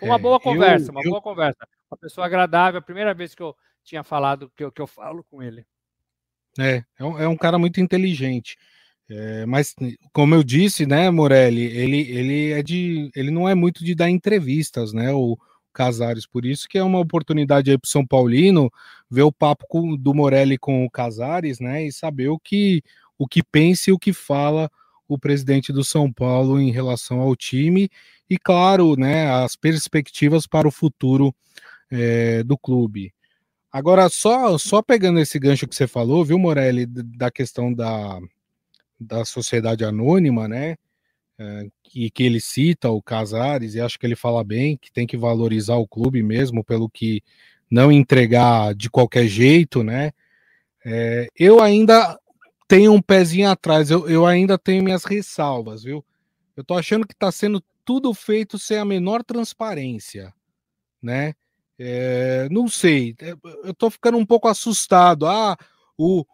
Uma 0.02 0.16
é, 0.16 0.18
boa 0.18 0.40
conversa, 0.40 0.88
eu, 0.88 0.92
uma 0.92 1.02
eu... 1.04 1.10
boa 1.10 1.22
conversa. 1.22 1.68
Uma 1.88 1.96
pessoa 1.96 2.26
agradável, 2.26 2.80
a 2.80 2.82
primeira 2.82 3.14
vez 3.14 3.34
que 3.36 3.42
eu 3.42 3.56
tinha 3.84 4.02
falado 4.02 4.50
que 4.56 4.64
eu, 4.64 4.72
que 4.72 4.80
eu 4.80 4.86
falo 4.86 5.24
com 5.30 5.42
ele. 5.42 5.66
É, 6.58 6.84
é 6.98 7.04
um, 7.04 7.18
é 7.18 7.28
um 7.28 7.36
cara 7.36 7.58
muito 7.58 7.80
inteligente. 7.80 8.56
É, 9.10 9.46
mas, 9.46 9.74
como 10.12 10.34
eu 10.34 10.42
disse, 10.42 10.84
né, 10.84 11.10
Morelli, 11.10 11.62
ele, 11.62 12.00
ele 12.10 12.52
é 12.52 12.62
de. 12.62 13.10
ele 13.14 13.30
não 13.30 13.48
é 13.48 13.54
muito 13.54 13.82
de 13.84 13.94
dar 13.94 14.10
entrevistas, 14.10 14.92
né? 14.92 15.12
O 15.12 15.38
Casares, 15.72 16.26
por 16.26 16.44
isso 16.44 16.68
que 16.68 16.76
é 16.76 16.82
uma 16.82 16.98
oportunidade 16.98 17.70
aí 17.70 17.78
para 17.78 17.88
São 17.88 18.06
Paulino 18.06 18.70
ver 19.10 19.22
o 19.22 19.32
papo 19.32 19.64
com, 19.68 19.96
do 19.96 20.12
Morelli 20.12 20.58
com 20.58 20.84
o 20.84 20.90
Casares, 20.90 21.58
né? 21.60 21.86
E 21.86 21.92
saber 21.92 22.28
o 22.28 22.38
que 22.38 22.82
o 23.16 23.26
que 23.26 23.42
pensa 23.42 23.90
e 23.90 23.92
o 23.92 23.98
que 23.98 24.12
fala 24.12 24.70
o 25.08 25.18
presidente 25.18 25.72
do 25.72 25.82
São 25.82 26.12
Paulo 26.12 26.60
em 26.60 26.70
relação 26.70 27.20
ao 27.20 27.34
time 27.34 27.90
e, 28.28 28.38
claro, 28.38 28.94
né, 28.94 29.30
as 29.30 29.56
perspectivas 29.56 30.46
para 30.46 30.68
o 30.68 30.70
futuro 30.70 31.34
é, 31.90 32.42
do 32.44 32.58
clube. 32.58 33.12
Agora, 33.70 34.08
só, 34.08 34.56
só 34.56 34.80
pegando 34.80 35.20
esse 35.20 35.38
gancho 35.38 35.68
que 35.68 35.74
você 35.76 35.86
falou, 35.86 36.24
viu, 36.24 36.38
Morelli, 36.38 36.86
da 36.86 37.30
questão 37.30 37.72
da, 37.72 38.18
da 38.98 39.24
sociedade 39.24 39.84
anônima, 39.84 40.48
né? 40.48 40.76
É, 41.38 41.68
que, 41.84 42.10
que 42.10 42.22
ele 42.24 42.40
cita 42.40 42.90
o 42.90 43.00
Casares, 43.00 43.74
e 43.74 43.80
acho 43.80 43.98
que 43.98 44.06
ele 44.06 44.16
fala 44.16 44.42
bem, 44.42 44.76
que 44.76 44.90
tem 44.90 45.06
que 45.06 45.16
valorizar 45.16 45.76
o 45.76 45.86
clube 45.86 46.22
mesmo, 46.22 46.64
pelo 46.64 46.88
que 46.88 47.22
não 47.70 47.92
entregar 47.92 48.74
de 48.74 48.90
qualquer 48.90 49.26
jeito, 49.28 49.82
né? 49.84 50.10
É, 50.84 51.28
eu 51.36 51.60
ainda 51.60 52.18
tenho 52.66 52.92
um 52.92 53.02
pezinho 53.02 53.48
atrás, 53.48 53.90
eu, 53.90 54.08
eu 54.08 54.26
ainda 54.26 54.58
tenho 54.58 54.82
minhas 54.82 55.04
ressalvas, 55.04 55.84
viu? 55.84 56.04
Eu 56.56 56.64
tô 56.64 56.74
achando 56.74 57.06
que 57.06 57.14
tá 57.14 57.30
sendo 57.30 57.62
tudo 57.84 58.12
feito 58.12 58.58
sem 58.58 58.78
a 58.78 58.84
menor 58.84 59.22
transparência, 59.22 60.32
né? 61.00 61.34
É, 61.78 62.48
não 62.50 62.66
sei, 62.66 63.14
é, 63.20 63.34
eu 63.62 63.72
tô 63.72 63.88
ficando 63.88 64.18
um 64.18 64.26
pouco 64.26 64.48
assustado. 64.48 65.26
Ah, 65.26 65.56
o, 65.96 66.24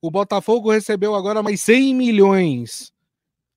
o 0.00 0.10
Botafogo 0.10 0.70
recebeu 0.70 1.14
agora 1.14 1.42
mais 1.42 1.60
100 1.60 1.94
milhões. 1.94 2.92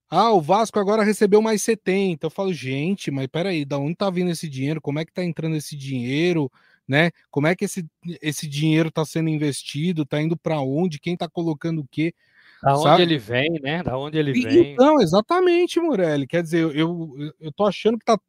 Ah, 0.10 0.32
o 0.32 0.42
Vasco 0.42 0.80
agora 0.80 1.04
recebeu 1.04 1.42
mais 1.42 1.62
70. 1.62 2.26
Eu 2.26 2.32
falo, 2.32 2.52
gente, 2.52 3.12
mas 3.12 3.28
peraí, 3.28 3.64
da 3.64 3.78
onde 3.78 3.96
tá 3.96 4.10
vindo 4.10 4.32
esse 4.32 4.50
dinheiro? 4.50 4.82
Como 4.82 5.00
é 5.00 5.06
que 5.06 5.14
tá 5.14 5.24
entrando 5.24 5.56
esse 5.56 5.78
dinheiro? 5.78 6.52
Né? 6.88 7.12
Como 7.30 7.46
é 7.46 7.56
que 7.56 7.66
esse, 7.66 7.86
esse 8.20 8.48
dinheiro 8.48 8.90
tá 8.90 9.06
sendo 9.06 9.30
investido? 9.30 10.06
Tá 10.06 10.20
indo 10.20 10.36
para 10.36 10.60
onde? 10.60 11.00
Quem 11.00 11.16
tá 11.16 11.30
colocando 11.30 11.82
o 11.82 11.88
quê? 11.90 12.14
Da 12.64 12.74
onde 12.74 12.84
sabe? 12.84 13.02
ele 13.04 13.18
vem, 13.20 13.52
né? 13.62 13.84
Da 13.84 13.98
onde 13.98 14.18
ele 14.18 14.34
vem. 14.34 14.74
Então, 14.74 15.00
exatamente, 15.00 15.80
Morelli. 15.80 16.26
Quer 16.26 16.42
dizer, 16.42 16.62
eu, 16.62 16.74
eu, 16.74 17.34
eu 17.40 17.52
tô 17.52 17.66
achando 17.66 17.98
que 17.98 18.04
tá 18.04 18.20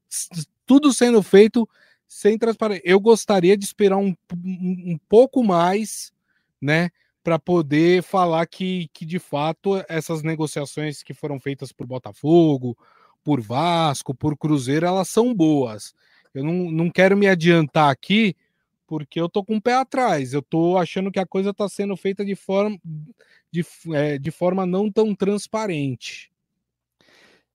tudo 0.66 0.92
sendo 0.92 1.23
feito 1.23 1.66
sem 2.11 2.37
transparência. 2.37 2.83
Eu 2.85 2.99
gostaria 2.99 3.57
de 3.57 3.64
esperar 3.64 3.96
um, 3.96 4.12
um, 4.44 4.92
um 4.92 4.99
pouco 5.09 5.44
mais, 5.44 6.12
né, 6.61 6.90
para 7.23 7.38
poder 7.38 8.03
falar 8.03 8.44
que, 8.46 8.90
que 8.92 9.07
de 9.07 9.20
fato 9.20 9.81
essas 9.88 10.20
negociações 10.20 11.05
que 11.05 11.14
foram 11.14 11.38
feitas 11.38 11.70
por 11.70 11.87
Botafogo, 11.87 12.77
por 13.23 13.40
Vasco, 13.40 14.12
por 14.12 14.37
Cruzeiro, 14.37 14.87
elas 14.87 15.09
são 15.09 15.33
boas. 15.33 15.94
Eu 16.35 16.42
não, 16.42 16.70
não 16.73 16.90
quero 16.90 17.16
me 17.16 17.29
adiantar 17.29 17.90
aqui, 17.90 18.35
porque 18.88 19.20
eu 19.20 19.29
tô 19.29 19.44
com 19.44 19.57
o 19.57 19.62
pé 19.62 19.75
atrás. 19.75 20.33
Eu 20.33 20.42
tô 20.42 20.77
achando 20.79 21.12
que 21.12 21.20
a 21.20 21.27
coisa 21.27 21.51
está 21.51 21.68
sendo 21.68 21.96
feita 21.96 22.25
de 22.25 22.35
forma, 22.35 22.77
de, 23.53 23.64
é, 23.92 24.18
de 24.18 24.33
forma 24.33 24.66
não 24.66 24.90
tão 24.90 25.14
transparente. 25.14 26.30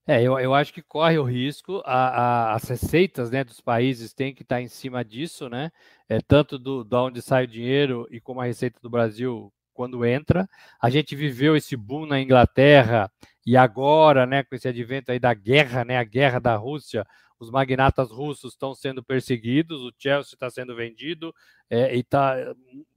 É, 0.08 0.22
eu, 0.22 0.38
eu 0.38 0.54
acho 0.54 0.72
que 0.72 0.84
corre 0.84 1.18
o 1.18 1.24
risco, 1.24 1.82
a, 1.84 2.52
a, 2.52 2.54
as 2.56 2.64
receitas 2.70 3.32
né, 3.32 3.44
dos 3.44 3.60
países 3.60 4.14
têm 4.14 4.36
que 4.36 4.44
estar 4.44 4.62
em 4.62 4.68
cima 4.68 5.04
disso, 5.04 5.50
né? 5.50 5.72
É, 6.08 6.20
tanto 6.22 6.60
do, 6.60 6.84
de 6.84 6.96
onde 6.96 7.22
sai 7.24 7.46
o 7.46 7.48
dinheiro 7.48 8.08
e 8.12 8.22
como 8.22 8.40
a 8.40 8.46
receita 8.46 8.80
do 8.82 8.90
Brasil 8.90 9.52
quando 9.74 10.06
entra. 10.06 10.48
A 10.80 10.92
gente 10.92 11.16
viveu 11.16 11.56
esse 11.56 11.76
boom 11.76 12.06
na 12.06 12.22
Inglaterra 12.22 13.12
e 13.46 13.58
agora, 13.58 14.28
né, 14.28 14.44
com 14.44 14.56
esse 14.56 14.68
advento 14.68 15.12
aí 15.12 15.20
da 15.20 15.34
guerra, 15.34 15.84
né, 15.84 15.98
a 15.98 16.04
guerra 16.04 16.40
da 16.40 16.56
Rússia, 16.56 17.04
os 17.40 17.50
magnatas 17.50 18.12
russos 18.12 18.54
estão 18.54 18.76
sendo 18.76 19.04
perseguidos, 19.04 19.82
o 19.82 19.92
Chelsea 19.98 20.36
está 20.36 20.50
sendo 20.52 20.76
vendido 20.76 21.34
é, 21.70 21.96
e 21.96 22.00
está 22.00 22.36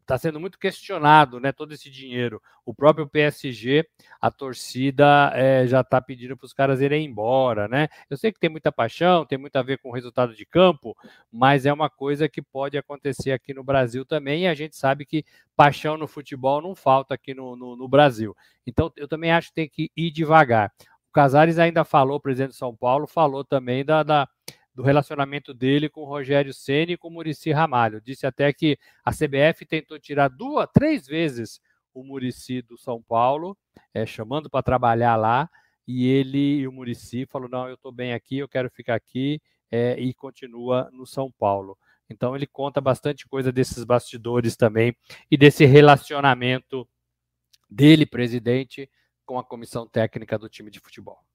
está 0.09 0.17
sendo 0.17 0.41
muito 0.41 0.59
questionado, 0.59 1.39
né? 1.39 1.53
Todo 1.53 1.73
esse 1.75 1.91
dinheiro. 1.91 2.41
O 2.65 2.75
próprio 2.75 3.07
PSG, 3.07 3.87
a 4.19 4.31
torcida 4.31 5.31
é, 5.35 5.67
já 5.67 5.83
está 5.83 6.01
pedindo 6.01 6.35
para 6.35 6.47
os 6.47 6.55
caras 6.55 6.81
irem 6.81 7.05
embora, 7.05 7.69
né? 7.69 7.89
Eu 8.09 8.17
sei 8.17 8.33
que 8.33 8.41
tem 8.41 8.49
muita 8.49 8.73
paixão, 8.73 9.27
tem 9.27 9.37
muito 9.37 9.57
a 9.57 9.63
ver 9.63 9.79
com 9.79 9.91
o 9.91 9.93
resultado 9.93 10.35
de 10.35 10.47
campo, 10.47 10.97
mas 11.31 11.67
é 11.67 11.73
uma 11.73 11.91
coisa 11.91 12.27
que 12.27 12.41
pode 12.41 12.79
acontecer 12.79 13.33
aqui 13.33 13.53
no 13.53 13.63
Brasil 13.63 14.07
também. 14.07 14.45
E 14.45 14.49
a 14.49 14.55
gente 14.55 14.77
sabe 14.77 15.05
que 15.05 15.25
paixão 15.55 15.99
no 15.99 16.09
futebol 16.09 16.63
não 16.63 16.75
falta 16.75 17.13
aqui 17.15 17.35
no, 17.35 17.55
no, 17.55 17.77
no 17.77 17.89
Brasil. 17.89 18.35
Então, 18.67 18.91
eu 18.97 19.07
também 19.07 19.31
acho 19.31 19.49
que 19.49 19.55
tem 19.55 19.69
que 19.69 19.91
ir 19.95 20.11
devagar. 20.11 20.73
O 21.11 21.13
Casares 21.13 21.59
ainda 21.59 21.85
falou, 21.85 22.17
o 22.17 22.21
presidente 22.21 22.53
de 22.53 22.57
São 22.57 22.75
Paulo, 22.75 23.07
falou 23.07 23.45
também 23.45 23.85
da, 23.85 24.03
da 24.03 24.29
do 24.79 24.85
relacionamento 24.85 25.53
dele 25.53 25.89
com 25.89 26.03
o 26.03 26.05
Rogério 26.05 26.55
Ceni 26.55 26.93
e 26.93 26.97
com 26.97 27.09
o 27.09 27.11
Murici 27.11 27.51
Ramalho. 27.51 28.01
Disse 28.01 28.29
até 28.29 28.53
que 28.53 28.79
a 29.05 29.11
CBF 29.11 29.67
tentou 29.67 29.99
tirar 29.99 30.29
duas, 30.29 30.69
três 30.73 31.05
vezes 31.05 31.61
o 31.93 32.05
Murici 32.05 32.63
do 32.63 32.79
São 32.79 33.03
Paulo, 33.03 33.59
é, 33.93 34.07
chamando 34.07 34.49
para 34.49 34.63
trabalhar 34.63 35.17
lá, 35.17 35.51
e 35.85 36.07
ele 36.07 36.61
e 36.61 36.69
o 36.69 36.71
Murici 36.71 37.27
falou: 37.27 37.49
não, 37.49 37.67
eu 37.67 37.75
estou 37.75 37.91
bem 37.91 38.13
aqui, 38.13 38.39
eu 38.39 38.47
quero 38.47 38.71
ficar 38.71 38.95
aqui, 38.95 39.43
é, 39.69 39.99
e 39.99 40.15
continua 40.15 40.89
no 40.93 41.05
São 41.05 41.29
Paulo. 41.29 41.77
Então 42.09 42.37
ele 42.37 42.47
conta 42.47 42.81
bastante 42.81 43.27
coisa 43.27 43.51
desses 43.51 43.83
bastidores 43.83 44.55
também 44.57 44.97
e 45.29 45.37
desse 45.37 45.65
relacionamento 45.65 46.89
dele, 47.69 48.07
presidente, 48.07 48.89
com 49.27 49.41
a 49.41 49.45
comissão 49.45 49.89
técnica 49.89 50.39
do 50.39 50.49
time 50.49 50.71
de 50.71 50.79
futebol. 50.79 51.28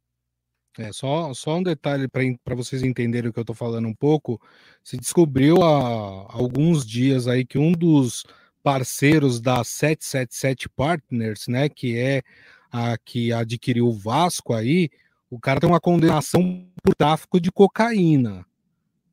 É, 0.77 0.91
só, 0.91 1.33
só 1.33 1.57
um 1.57 1.63
detalhe 1.63 2.07
para 2.07 2.55
vocês 2.55 2.81
entenderem 2.81 3.29
o 3.29 3.33
que 3.33 3.39
eu 3.39 3.43
estou 3.43 3.55
falando 3.55 3.88
um 3.88 3.93
pouco. 3.93 4.41
Se 4.83 4.97
descobriu 4.97 5.62
há 5.62 6.33
alguns 6.33 6.86
dias 6.86 7.27
aí 7.27 7.45
que 7.45 7.59
um 7.59 7.71
dos 7.71 8.25
parceiros 8.63 9.39
da 9.39 9.63
777 9.63 10.69
Partners, 10.69 11.47
né, 11.47 11.69
que 11.69 11.97
é 11.97 12.23
a 12.71 12.97
que 12.97 13.31
adquiriu 13.31 13.88
o 13.88 13.93
Vasco 13.93 14.53
aí, 14.53 14.89
o 15.29 15.39
cara 15.39 15.59
tem 15.59 15.69
uma 15.69 15.79
condenação 15.79 16.67
por 16.83 16.95
tráfico 16.95 17.39
de 17.39 17.51
cocaína, 17.51 18.45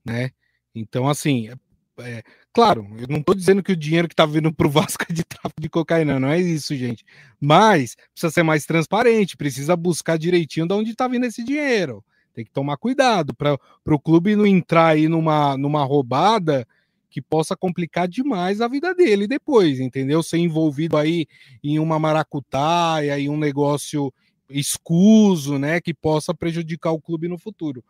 né? 0.05 0.31
Então, 0.75 1.09
assim, 1.09 1.51
é, 1.99 2.23
claro, 2.53 2.87
eu 2.99 3.07
não 3.09 3.19
estou 3.19 3.35
dizendo 3.35 3.63
que 3.63 3.73
o 3.73 3.77
dinheiro 3.77 4.09
que 4.09 4.15
está 4.15 4.27
vindo 4.27 4.53
para 4.53 4.67
o 4.67 4.71
Vasco 4.71 5.05
é 5.09 5.13
de 5.13 5.25
tráfico 5.25 5.61
de 5.61 5.69
cocaína, 5.69 6.19
não 6.21 6.29
é 6.29 6.41
isso, 6.41 6.75
gente. 6.75 7.05
Mas 7.41 7.97
precisa 8.13 8.31
ser 8.31 8.43
mais 8.43 8.65
transparente, 8.65 9.37
precisa 9.37 9.77
buscar 9.77 10.19
direitinho 10.19 10.67
de 10.67 10.75
onde 10.75 10.91
está 10.91 11.09
vindo 11.09 11.27
esse 11.27 11.43
dinheiro. 11.43 12.05
Tem 12.33 12.45
que 12.45 12.51
tomar 12.51 12.77
cuidado 12.77 13.35
para 13.35 13.59
o 13.87 13.99
clube 13.99 14.37
não 14.37 14.47
entrar 14.47 14.89
aí 14.89 15.09
numa, 15.09 15.57
numa 15.57 15.85
roubada 15.85 16.67
que 17.11 17.21
possa 17.21 17.57
complicar 17.57 18.07
demais 18.07 18.61
a 18.61 18.69
vida 18.69 18.95
dele 18.95 19.27
depois, 19.27 19.81
entendeu? 19.81 20.23
Ser 20.23 20.39
envolvido 20.39 20.97
aí 20.97 21.27
em 21.63 21.79
uma 21.79 21.99
maracutaia, 21.99 23.19
em 23.19 23.29
um 23.29 23.37
negócio 23.37 24.13
escuso, 24.49 25.59
né, 25.59 25.81
que 25.81 25.95
possa 25.95 26.35
prejudicar 26.35 26.93
o 26.93 27.01
clube 27.01 27.29
no 27.29 27.39
futuro. 27.39 27.85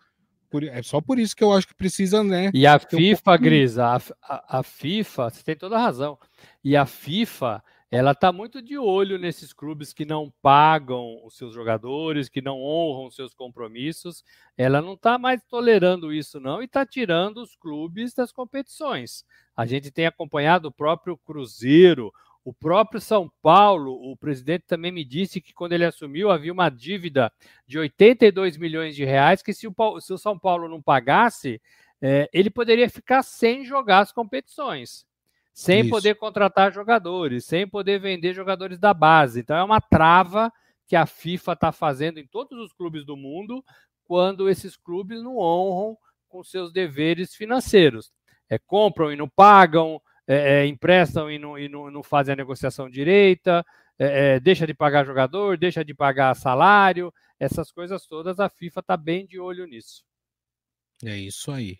Por, 0.50 0.64
é 0.64 0.82
só 0.82 1.00
por 1.00 1.18
isso 1.18 1.36
que 1.36 1.44
eu 1.44 1.52
acho 1.52 1.68
que 1.68 1.74
precisa, 1.74 2.24
né? 2.24 2.50
E 2.52 2.66
a 2.66 2.78
FIFA, 2.78 3.32
um 3.34 3.38
Grisa, 3.38 3.86
a, 3.86 3.96
a, 4.22 4.58
a, 4.58 4.62
FIFA, 4.64 5.30
você 5.30 5.44
tem 5.44 5.56
toda 5.56 5.76
a 5.76 5.80
razão. 5.80 6.18
E 6.64 6.76
a 6.76 6.84
FIFA, 6.84 7.62
ela 7.88 8.14
tá 8.16 8.32
muito 8.32 8.60
de 8.60 8.76
olho 8.76 9.16
nesses 9.16 9.52
clubes 9.52 9.92
que 9.92 10.04
não 10.04 10.32
pagam 10.42 11.24
os 11.24 11.36
seus 11.36 11.54
jogadores, 11.54 12.28
que 12.28 12.42
não 12.42 12.60
honram 12.60 13.06
os 13.06 13.14
seus 13.14 13.32
compromissos. 13.32 14.24
Ela 14.56 14.82
não 14.82 14.94
está 14.94 15.18
mais 15.18 15.40
tolerando 15.48 16.12
isso, 16.12 16.40
não, 16.40 16.60
e 16.60 16.64
está 16.64 16.84
tirando 16.84 17.38
os 17.38 17.54
clubes 17.54 18.12
das 18.12 18.32
competições. 18.32 19.24
A 19.56 19.64
gente 19.66 19.90
tem 19.90 20.06
acompanhado 20.06 20.68
o 20.68 20.72
próprio 20.72 21.16
Cruzeiro, 21.16 22.12
o 22.44 22.55
próprio 22.55 23.00
São 23.00 23.31
Paulo, 23.42 23.92
o 23.92 24.16
presidente 24.16 24.64
também 24.66 24.90
me 24.90 25.05
disse 25.05 25.40
que 25.40 25.53
quando 25.53 25.72
ele 25.72 25.85
assumiu 25.85 26.31
havia 26.31 26.53
uma 26.53 26.70
dívida 26.70 27.33
de 27.66 27.79
82 27.79 28.57
milhões 28.57 28.96
de 28.96 29.05
reais 29.05 29.42
que 29.42 29.53
se 29.53 29.68
o, 29.68 30.00
se 30.00 30.12
o 30.12 30.18
São 30.18 30.38
Paulo 30.38 30.68
não 30.68 30.81
pagasse, 30.81 31.61
é, 32.00 32.29
ele 32.33 32.48
poderia 32.48 32.88
ficar 32.88 33.22
sem 33.22 33.64
jogar 33.64 34.00
as 34.00 34.12
competições, 34.12 35.07
sem 35.53 35.83
Isso. 35.83 35.90
poder 35.90 36.14
contratar 36.14 36.72
jogadores, 36.72 37.44
sem 37.44 37.68
poder 37.68 38.00
vender 38.00 38.33
jogadores 38.33 38.79
da 38.79 38.94
base. 38.94 39.40
Então 39.40 39.57
é 39.57 39.62
uma 39.62 39.81
trava 39.81 40.50
que 40.87 40.96
a 40.96 41.05
FIFA 41.07 41.53
está 41.53 41.72
fazendo 41.72 42.18
em 42.18 42.26
todos 42.26 42.59
os 42.59 42.72
clubes 42.72 43.05
do 43.05 43.16
mundo 43.16 43.62
quando 44.05 44.48
esses 44.48 44.76
clubes 44.76 45.22
não 45.22 45.38
honram 45.38 45.96
com 46.29 46.42
seus 46.42 46.72
deveres 46.72 47.35
financeiros. 47.35 48.11
É, 48.48 48.59
compram 48.59 49.12
e 49.12 49.16
não 49.16 49.29
pagam, 49.29 50.00
é, 50.26 50.62
é, 50.62 50.66
emprestam 50.66 51.30
e, 51.30 51.38
não, 51.38 51.59
e 51.59 51.68
não, 51.68 51.90
não, 51.90 52.02
fazem 52.02 52.33
a 52.33 52.37
negociação 52.37 52.88
direita, 52.88 53.64
é, 53.98 54.35
é, 54.35 54.40
deixa 54.40 54.66
de 54.66 54.74
pagar 54.74 55.04
jogador, 55.04 55.59
deixa 55.59 55.85
de 55.85 55.94
pagar 55.94 56.35
salário, 56.35 57.12
essas 57.38 57.72
coisas 57.72 58.06
todas, 58.06 58.38
a 58.38 58.48
FIFA 58.48 58.80
está 58.80 58.96
bem 58.96 59.26
de 59.26 59.38
olho 59.38 59.66
nisso. 59.66 60.04
É 61.04 61.16
isso 61.16 61.50
aí. 61.50 61.78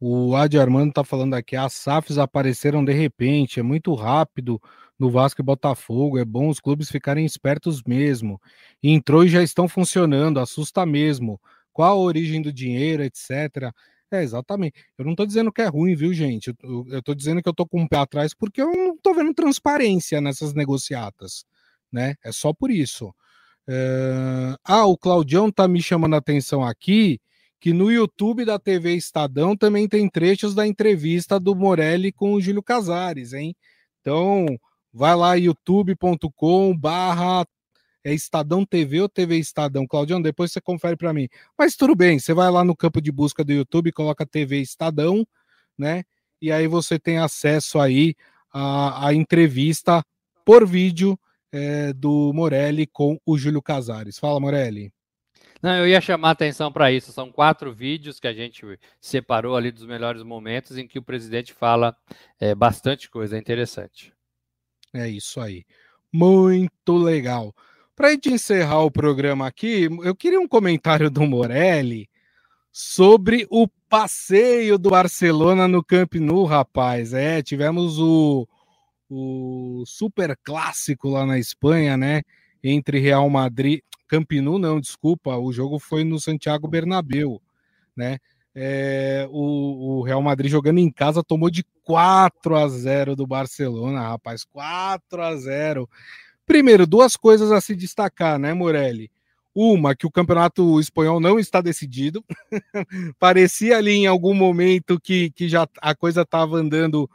O 0.00 0.36
Adi 0.36 0.58
Armando 0.58 0.90
está 0.90 1.02
falando 1.02 1.34
aqui, 1.34 1.56
as 1.56 1.72
SAFs 1.72 2.18
apareceram 2.18 2.84
de 2.84 2.92
repente, 2.92 3.58
é 3.58 3.62
muito 3.62 3.94
rápido 3.94 4.60
no 4.98 5.10
Vasco 5.10 5.40
e 5.40 5.44
Botafogo, 5.44 6.18
é 6.18 6.24
bom 6.24 6.48
os 6.48 6.60
clubes 6.60 6.90
ficarem 6.90 7.24
espertos 7.24 7.82
mesmo. 7.82 8.40
Entrou 8.82 9.24
e 9.24 9.28
já 9.28 9.42
estão 9.42 9.68
funcionando, 9.68 10.38
assusta 10.38 10.84
mesmo. 10.86 11.40
Qual 11.72 11.98
a 11.98 12.00
origem 12.00 12.42
do 12.42 12.52
dinheiro, 12.52 13.02
etc. 13.02 13.72
É, 14.10 14.22
exatamente. 14.22 14.74
Eu 14.96 15.04
não 15.04 15.12
estou 15.12 15.26
dizendo 15.26 15.52
que 15.52 15.60
é 15.60 15.66
ruim, 15.66 15.94
viu, 15.94 16.12
gente? 16.14 16.54
Eu 16.62 16.98
estou 16.98 17.14
dizendo 17.14 17.42
que 17.42 17.48
eu 17.48 17.52
estou 17.52 17.68
com 17.68 17.82
um 17.82 17.88
pé 17.88 17.98
atrás 17.98 18.32
porque 18.34 18.60
eu 18.60 18.70
não 18.70 18.94
estou 18.94 19.14
vendo 19.14 19.34
transparência 19.34 20.20
nessas 20.20 20.54
negociatas, 20.54 21.44
né? 21.92 22.14
É 22.24 22.32
só 22.32 22.52
por 22.52 22.70
isso. 22.70 23.12
É... 23.68 24.54
Ah, 24.64 24.86
o 24.86 24.96
Claudião 24.96 25.50
tá 25.52 25.68
me 25.68 25.82
chamando 25.82 26.14
a 26.14 26.18
atenção 26.18 26.64
aqui 26.64 27.20
que 27.60 27.72
no 27.72 27.90
YouTube 27.90 28.44
da 28.44 28.58
TV 28.58 28.94
Estadão 28.94 29.56
também 29.56 29.88
tem 29.88 30.08
trechos 30.08 30.54
da 30.54 30.66
entrevista 30.66 31.40
do 31.40 31.54
Morelli 31.54 32.12
com 32.12 32.32
o 32.34 32.40
Júlio 32.40 32.62
Casares, 32.62 33.32
hein? 33.32 33.54
Então, 34.00 34.46
vai 34.92 35.14
lá 35.16 35.34
youtube.com 35.34 36.76
barra 36.76 37.44
é 38.08 38.14
Estadão 38.14 38.64
TV 38.64 39.00
ou 39.00 39.08
TV 39.08 39.36
Estadão? 39.36 39.86
Claudião, 39.86 40.20
depois 40.20 40.52
você 40.52 40.60
confere 40.60 40.96
para 40.96 41.12
mim. 41.12 41.28
Mas 41.58 41.76
tudo 41.76 41.94
bem, 41.94 42.18
você 42.18 42.32
vai 42.32 42.50
lá 42.50 42.64
no 42.64 42.76
campo 42.76 43.00
de 43.00 43.12
busca 43.12 43.44
do 43.44 43.52
YouTube, 43.52 43.92
coloca 43.92 44.24
TV 44.24 44.60
Estadão, 44.60 45.26
né? 45.76 46.04
E 46.40 46.50
aí 46.50 46.66
você 46.66 46.98
tem 46.98 47.18
acesso 47.18 47.78
aí 47.78 48.14
à, 48.52 49.08
à 49.08 49.14
entrevista 49.14 50.02
por 50.44 50.66
vídeo 50.66 51.18
é, 51.52 51.92
do 51.92 52.32
Morelli 52.32 52.86
com 52.86 53.18
o 53.26 53.36
Júlio 53.36 53.60
Casares. 53.60 54.18
Fala, 54.18 54.40
Morelli. 54.40 54.92
Não, 55.60 55.76
eu 55.76 55.88
ia 55.88 56.00
chamar 56.00 56.30
atenção 56.30 56.72
para 56.72 56.92
isso. 56.92 57.12
São 57.12 57.32
quatro 57.32 57.72
vídeos 57.72 58.20
que 58.20 58.28
a 58.28 58.32
gente 58.32 58.64
separou 59.00 59.56
ali 59.56 59.72
dos 59.72 59.84
melhores 59.84 60.22
momentos 60.22 60.78
em 60.78 60.86
que 60.86 60.98
o 60.98 61.02
presidente 61.02 61.52
fala 61.52 61.96
é, 62.38 62.54
bastante 62.54 63.10
coisa 63.10 63.36
interessante. 63.36 64.14
É 64.94 65.08
isso 65.08 65.40
aí. 65.40 65.64
Muito 66.12 66.96
legal. 66.96 67.54
Para 67.98 68.12
encerrar 68.12 68.84
o 68.84 68.92
programa 68.92 69.48
aqui, 69.48 69.88
eu 70.04 70.14
queria 70.14 70.38
um 70.38 70.46
comentário 70.46 71.10
do 71.10 71.22
Morelli 71.22 72.08
sobre 72.70 73.44
o 73.50 73.66
passeio 73.88 74.78
do 74.78 74.90
Barcelona 74.90 75.66
no 75.66 75.82
Camp 75.82 76.14
Nou, 76.14 76.44
rapaz. 76.44 77.12
É, 77.12 77.42
tivemos 77.42 77.98
o, 77.98 78.46
o 79.10 79.82
super 79.84 80.38
clássico 80.44 81.08
lá 81.08 81.26
na 81.26 81.40
Espanha, 81.40 81.96
né? 81.96 82.22
Entre 82.62 83.00
Real 83.00 83.28
Madrid, 83.28 83.80
Camp 84.06 84.30
Nou, 84.30 84.60
não, 84.60 84.80
desculpa, 84.80 85.36
o 85.36 85.52
jogo 85.52 85.80
foi 85.80 86.04
no 86.04 86.20
Santiago 86.20 86.68
Bernabéu, 86.68 87.42
né? 87.96 88.18
É, 88.54 89.26
o, 89.28 89.98
o, 89.98 90.02
Real 90.02 90.22
Madrid 90.22 90.52
jogando 90.52 90.78
em 90.78 90.88
casa 90.90 91.20
tomou 91.24 91.50
de 91.50 91.64
4 91.82 92.54
a 92.54 92.68
0 92.68 93.16
do 93.16 93.26
Barcelona, 93.26 94.02
rapaz, 94.02 94.44
4 94.44 95.20
a 95.20 95.34
0. 95.34 95.90
Primeiro, 96.48 96.86
duas 96.86 97.14
coisas 97.14 97.52
a 97.52 97.60
se 97.60 97.76
destacar, 97.76 98.38
né, 98.38 98.54
Morelli? 98.54 99.10
Uma, 99.54 99.94
que 99.94 100.06
o 100.06 100.10
campeonato 100.10 100.80
espanhol 100.80 101.20
não 101.20 101.38
está 101.38 101.60
decidido. 101.60 102.24
Parecia 103.20 103.76
ali 103.76 103.92
em 103.92 104.06
algum 104.06 104.32
momento 104.32 104.98
que, 104.98 105.30
que 105.32 105.46
já 105.46 105.68
a 105.78 105.94
coisa 105.94 106.22
estava 106.22 106.56
andando 106.56 107.08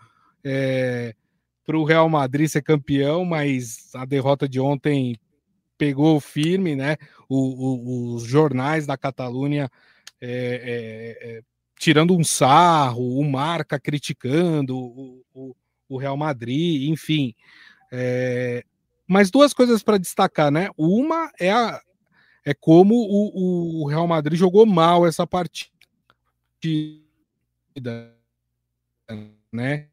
é, 0.43 1.15
para 1.65 1.76
o 1.76 1.84
Real 1.84 2.08
Madrid 2.08 2.48
ser 2.48 2.62
campeão, 2.62 3.26
mas 3.26 3.89
a 3.96 4.06
derrota 4.06 4.48
de 4.48 4.60
ontem 4.60 5.17
pegou 5.80 6.19
firme, 6.19 6.76
né? 6.76 6.98
O, 7.28 7.38
o, 7.38 8.13
os 8.13 8.24
jornais 8.24 8.86
da 8.86 8.96
Catalunha 8.96 9.67
é, 10.22 11.17
é, 11.19 11.41
tirando 11.80 12.15
um 12.15 12.24
sarro, 12.24 13.17
o 13.17 13.24
Marca 13.24 13.80
criticando 13.80 14.78
o, 14.78 15.56
o 15.89 15.98
Real 15.98 16.15
Madrid, 16.17 16.88
enfim. 16.88 17.34
É, 17.91 18.63
mas 19.13 19.30
duas 19.30 19.54
coisas 19.54 19.84
para 19.84 19.99
destacar, 19.99 20.49
né? 20.52 20.69
Uma 20.76 21.32
é, 21.39 21.52
a, 21.52 21.80
é 22.43 22.52
como 22.52 22.95
o, 22.95 23.84
o 23.84 23.88
Real 23.88 24.08
Madrid 24.08 24.39
jogou 24.39 24.65
mal 24.65 25.06
essa 25.06 25.28
partida, 25.28 25.69
né? 29.52 29.88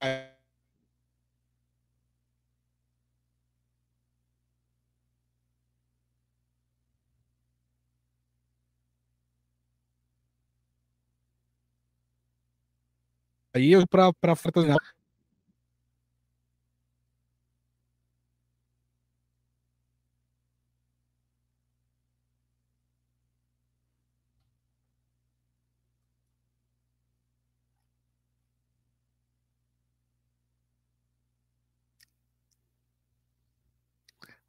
É. 0.00 0.37
aí 13.54 13.72
para 13.86 14.36
fraternidade. 14.36 14.98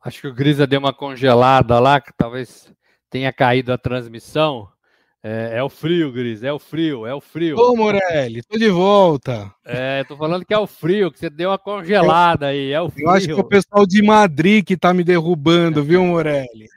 Acho 0.02 0.22
que 0.22 0.28
o 0.28 0.34
Grisa 0.34 0.66
deu 0.66 0.80
uma 0.80 0.94
congelada 0.94 1.78
lá, 1.80 2.00
que 2.00 2.12
talvez 2.14 2.74
tenha 3.10 3.34
caído 3.34 3.74
a 3.74 3.78
transmissão. 3.78 4.72
É, 5.22 5.58
é, 5.58 5.64
o 5.64 5.68
frio, 5.68 6.14
Gris, 6.14 6.44
é 6.44 6.54
o 6.54 6.58
frio, 6.58 7.06
é 7.06 7.14
o 7.14 7.20
frio. 7.20 7.58
Ô, 7.60 7.76
Morelli, 7.76 8.42
tô 8.42 8.58
de 8.58 8.70
volta. 8.70 9.54
É, 9.66 10.02
tô 10.06 10.16
falando 10.16 10.46
que 10.46 10.54
é 10.54 10.58
o 10.58 10.66
frio, 10.66 11.12
que 11.12 11.20
você 11.20 11.30
deu 11.30 11.50
uma 11.50 11.58
congelada 11.58 12.48
aí, 12.48 12.72
é 12.72 12.80
o 12.80 12.90
frio. 12.90 13.06
Eu 13.06 13.12
acho 13.12 13.26
que 13.26 13.34
é 13.34 13.36
o 13.36 13.44
pessoal 13.44 13.86
de 13.86 14.02
Madrid 14.02 14.64
que 14.66 14.78
tá 14.78 14.94
me 14.94 15.04
derrubando, 15.04 15.84
viu, 15.84 16.06
Morelli? 16.06 16.68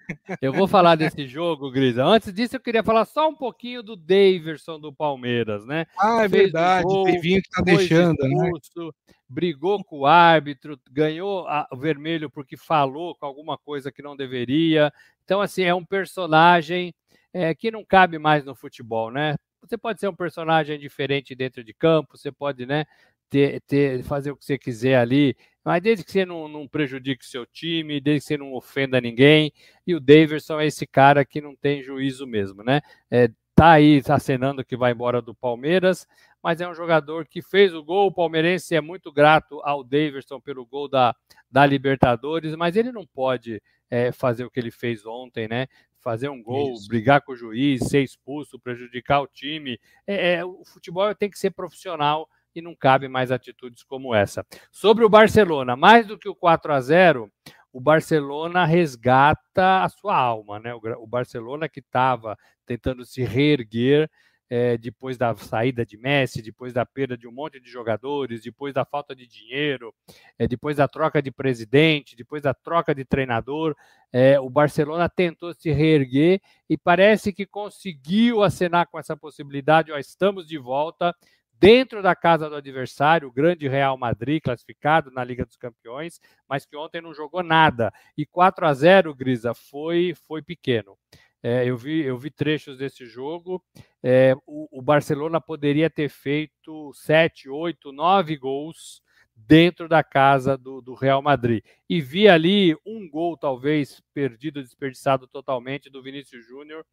Eu 0.41 0.53
vou 0.53 0.67
falar 0.67 0.97
desse 0.97 1.25
jogo, 1.25 1.71
Gris. 1.71 1.97
Antes 1.97 2.35
disso, 2.35 2.57
eu 2.57 2.61
queria 2.61 2.83
falar 2.83 3.05
só 3.05 3.29
um 3.29 3.35
pouquinho 3.35 3.81
do 3.81 3.95
Daverson 3.95 4.81
do 4.81 4.93
Palmeiras, 4.93 5.65
né? 5.65 5.87
Ah, 5.97 6.25
é 6.25 6.29
Fez 6.29 6.43
verdade, 6.43 6.87
o 6.89 7.05
Davinho 7.05 7.43
que 7.43 7.51
tá 7.51 7.63
deixando, 7.63 8.25
né? 8.25 8.47
expulso, 8.47 8.87
né? 8.87 9.15
Brigou 9.29 9.83
com 9.85 10.01
o 10.01 10.07
árbitro, 10.07 10.79
ganhou 10.91 11.47
o 11.71 11.77
vermelho 11.77 12.29
porque 12.29 12.57
falou 12.57 13.15
com 13.15 13.25
alguma 13.25 13.57
coisa 13.57 13.93
que 13.93 14.03
não 14.03 14.17
deveria. 14.17 14.93
Então, 15.25 15.41
assim, 15.41 15.63
é 15.63 15.73
um 15.73 15.85
personagem 15.85 16.93
é, 17.33 17.55
que 17.55 17.71
não 17.71 17.85
cabe 17.85 18.19
mais 18.19 18.45
no 18.45 18.55
futebol, 18.55 19.11
né? 19.11 19.37
Você 19.63 19.79
pode 19.79 20.01
ser 20.01 20.09
um 20.09 20.15
personagem 20.15 20.79
diferente 20.79 21.35
dentro 21.35 21.63
de 21.63 21.73
campo, 21.73 22.17
você 22.17 22.33
pode, 22.33 22.67
né, 22.67 22.85
ter, 23.31 23.61
ter, 23.63 24.03
fazer 24.03 24.33
o 24.33 24.37
que 24.37 24.45
você 24.45 24.59
quiser 24.59 24.97
ali, 24.97 25.37
mas 25.65 25.81
desde 25.81 26.05
que 26.05 26.11
você 26.11 26.27
não, 26.27 26.49
não 26.49 26.67
prejudique 26.67 27.25
o 27.25 27.29
seu 27.29 27.47
time, 27.47 28.01
desde 28.01 28.23
que 28.23 28.27
você 28.27 28.37
não 28.37 28.53
ofenda 28.53 29.01
ninguém, 29.01 29.53
e 29.87 29.95
o 29.95 30.01
Daverson 30.01 30.61
é 30.61 30.67
esse 30.67 30.87
cara 30.87 31.25
que 31.25 31.41
não 31.41 31.55
tem 31.55 31.83
juízo 31.83 32.27
mesmo, 32.27 32.63
né? 32.63 32.81
É, 33.11 33.31
tá 33.55 33.73
aí 33.73 34.03
acenando 34.09 34.65
que 34.65 34.77
vai 34.77 34.93
embora 34.93 35.23
do 35.23 35.35
Palmeiras, 35.35 36.07
mas 36.43 36.61
é 36.61 36.69
um 36.69 36.75
jogador 36.75 37.27
que 37.27 37.41
fez 37.41 37.73
o 37.73 37.83
gol. 37.83 38.09
O 38.09 38.13
palmeirense 38.13 38.75
é 38.75 38.81
muito 38.81 39.13
grato 39.13 39.61
ao 39.63 39.85
Daverson 39.85 40.41
pelo 40.41 40.67
gol 40.67 40.89
da, 40.89 41.15
da 41.51 41.65
Libertadores, 41.65 42.57
mas 42.57 42.77
ele 42.77 42.91
não 42.91 43.07
pode 43.07 43.63
é, 43.89 44.11
fazer 44.11 44.45
o 44.45 44.51
que 44.51 44.59
ele 44.59 44.71
fez 44.71 45.07
ontem, 45.07 45.47
né? 45.47 45.69
Fazer 46.03 46.29
um 46.29 46.43
gol, 46.43 46.75
Isso. 46.75 46.89
brigar 46.89 47.23
com 47.23 47.33
o 47.33 47.37
juiz, 47.37 47.89
ser 47.89 48.03
expulso, 48.03 48.59
prejudicar 48.59 49.23
o 49.23 49.27
time. 49.27 49.79
É, 50.07 50.35
é, 50.35 50.45
o 50.45 50.65
futebol 50.65 51.15
tem 51.15 51.31
que 51.31 51.39
ser 51.39 51.51
profissional 51.51 52.29
e 52.55 52.61
não 52.61 52.75
cabe 52.75 53.09
mais 53.09 53.31
atitudes 53.31 53.83
como 53.83 54.15
essa. 54.15 54.45
Sobre 54.71 55.05
o 55.05 55.09
Barcelona, 55.09 55.77
mais 55.77 56.07
do 56.07 56.19
que 56.19 56.29
o 56.29 56.35
4 56.35 56.73
a 56.73 56.81
0 56.81 57.33
o 57.73 57.81
Barcelona 57.81 58.67
resgata 58.67 59.83
a 59.83 59.89
sua 59.89 60.15
alma, 60.15 60.61
né? 60.61 60.75
O, 60.75 60.81
o 61.03 61.07
Barcelona 61.07 61.69
que 61.71 61.81
estava 61.81 62.37
tentando 62.67 63.05
se 63.05 63.23
reerguer 63.23 64.11
é, 64.55 64.77
depois 64.77 65.17
da 65.17 65.35
saída 65.35 65.87
de 65.87 65.97
Messi, 65.97 66.43
depois 66.43 66.75
da 66.75 66.85
perda 66.85 67.17
de 67.17 67.27
um 67.27 67.33
monte 67.33 67.59
de 67.59 67.71
jogadores, 67.71 68.43
depois 68.43 68.75
da 68.75 68.85
falta 68.85 69.17
de 69.17 69.27
dinheiro, 69.27 69.95
é, 70.39 70.47
depois 70.47 70.77
da 70.77 70.87
troca 70.87 71.23
de 71.23 71.31
presidente, 71.31 72.15
depois 72.15 72.43
da 72.43 72.53
troca 72.53 72.95
de 72.95 73.03
treinador, 73.03 73.75
é, 74.13 74.39
o 74.39 74.51
Barcelona 74.51 75.09
tentou 75.09 75.55
se 75.55 75.71
reerguer 75.71 76.39
e 76.69 76.77
parece 76.77 77.33
que 77.33 77.47
conseguiu 77.47 78.43
acenar 78.43 78.89
com 78.89 78.99
essa 78.99 79.17
possibilidade. 79.17 79.91
Ó, 79.91 79.97
estamos 79.97 80.47
de 80.47 80.59
volta 80.59 81.17
dentro 81.59 82.03
da 82.03 82.15
casa 82.15 82.51
do 82.51 82.57
adversário, 82.57 83.29
o 83.29 83.33
grande 83.33 83.67
Real 83.67 83.97
Madrid, 83.97 84.43
classificado 84.43 85.11
na 85.11 85.25
Liga 85.25 85.47
dos 85.47 85.57
Campeões, 85.57 86.21
mas 86.47 86.67
que 86.67 86.77
ontem 86.77 87.01
não 87.01 87.15
jogou 87.15 87.43
nada. 87.43 87.91
E 88.19 88.27
4 88.27 88.67
a 88.67 88.75
0 88.75 89.15
Grisa, 89.15 89.55
foi, 89.55 90.15
foi 90.27 90.43
pequeno. 90.43 90.99
É, 91.43 91.65
eu, 91.67 91.77
vi, 91.77 92.03
eu 92.03 92.17
vi 92.17 92.31
trechos 92.31 92.79
desse 92.79 93.05
jogo. 93.05 93.63
É, 94.03 94.35
o, 94.47 94.79
o, 94.79 94.81
Barcelona 94.81 95.41
poderia 95.41 95.91
ter 95.91 96.09
feito 96.09 96.93
7, 96.95 97.49
8, 97.49 97.91
9 97.91 98.37
gols 98.37 99.03
dentro 99.35 99.89
da 99.89 100.05
casa 100.05 100.57
do, 100.57 100.81
do, 100.81 100.95
Real 100.95 101.21
Madrid. 101.21 101.65
E 101.89 102.01
vi 102.01 102.29
ali 102.29 102.77
um 102.87 103.09
gol, 103.11 103.37
talvez, 103.37 104.01
perdido, 104.15 104.63
desperdiçado 104.63 105.27
totalmente, 105.27 105.91
do 105.91 106.03
Vinícius 106.03 106.47
Júnior 106.47 106.85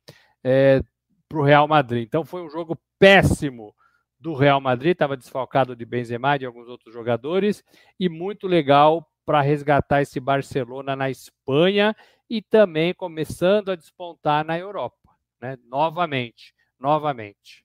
é, 0.43 0.81
para 1.27 1.37
o 1.37 1.43
Real 1.43 1.67
Madrid. 1.67 2.07
Então 2.07 2.25
foi 2.25 2.41
um 2.41 2.49
jogo 2.49 2.77
péssimo 2.97 3.75
do 4.19 4.33
Real 4.33 4.59
Madrid, 4.59 4.93
estava 4.93 5.15
desfalcado 5.15 5.75
de 5.75 5.85
Benzema 5.85 6.35
e 6.35 6.39
de 6.39 6.45
alguns 6.45 6.67
outros 6.67 6.93
jogadores, 6.93 7.63
e 7.97 8.09
muito 8.09 8.47
legal 8.47 9.07
para 9.29 9.41
resgatar 9.43 10.01
esse 10.01 10.19
Barcelona 10.19 10.95
na 10.95 11.07
Espanha 11.07 11.95
e 12.27 12.41
também 12.41 12.95
começando 12.95 13.69
a 13.69 13.75
despontar 13.75 14.43
na 14.43 14.57
Europa, 14.57 15.11
né? 15.39 15.55
Novamente, 15.69 16.51
novamente. 16.79 17.63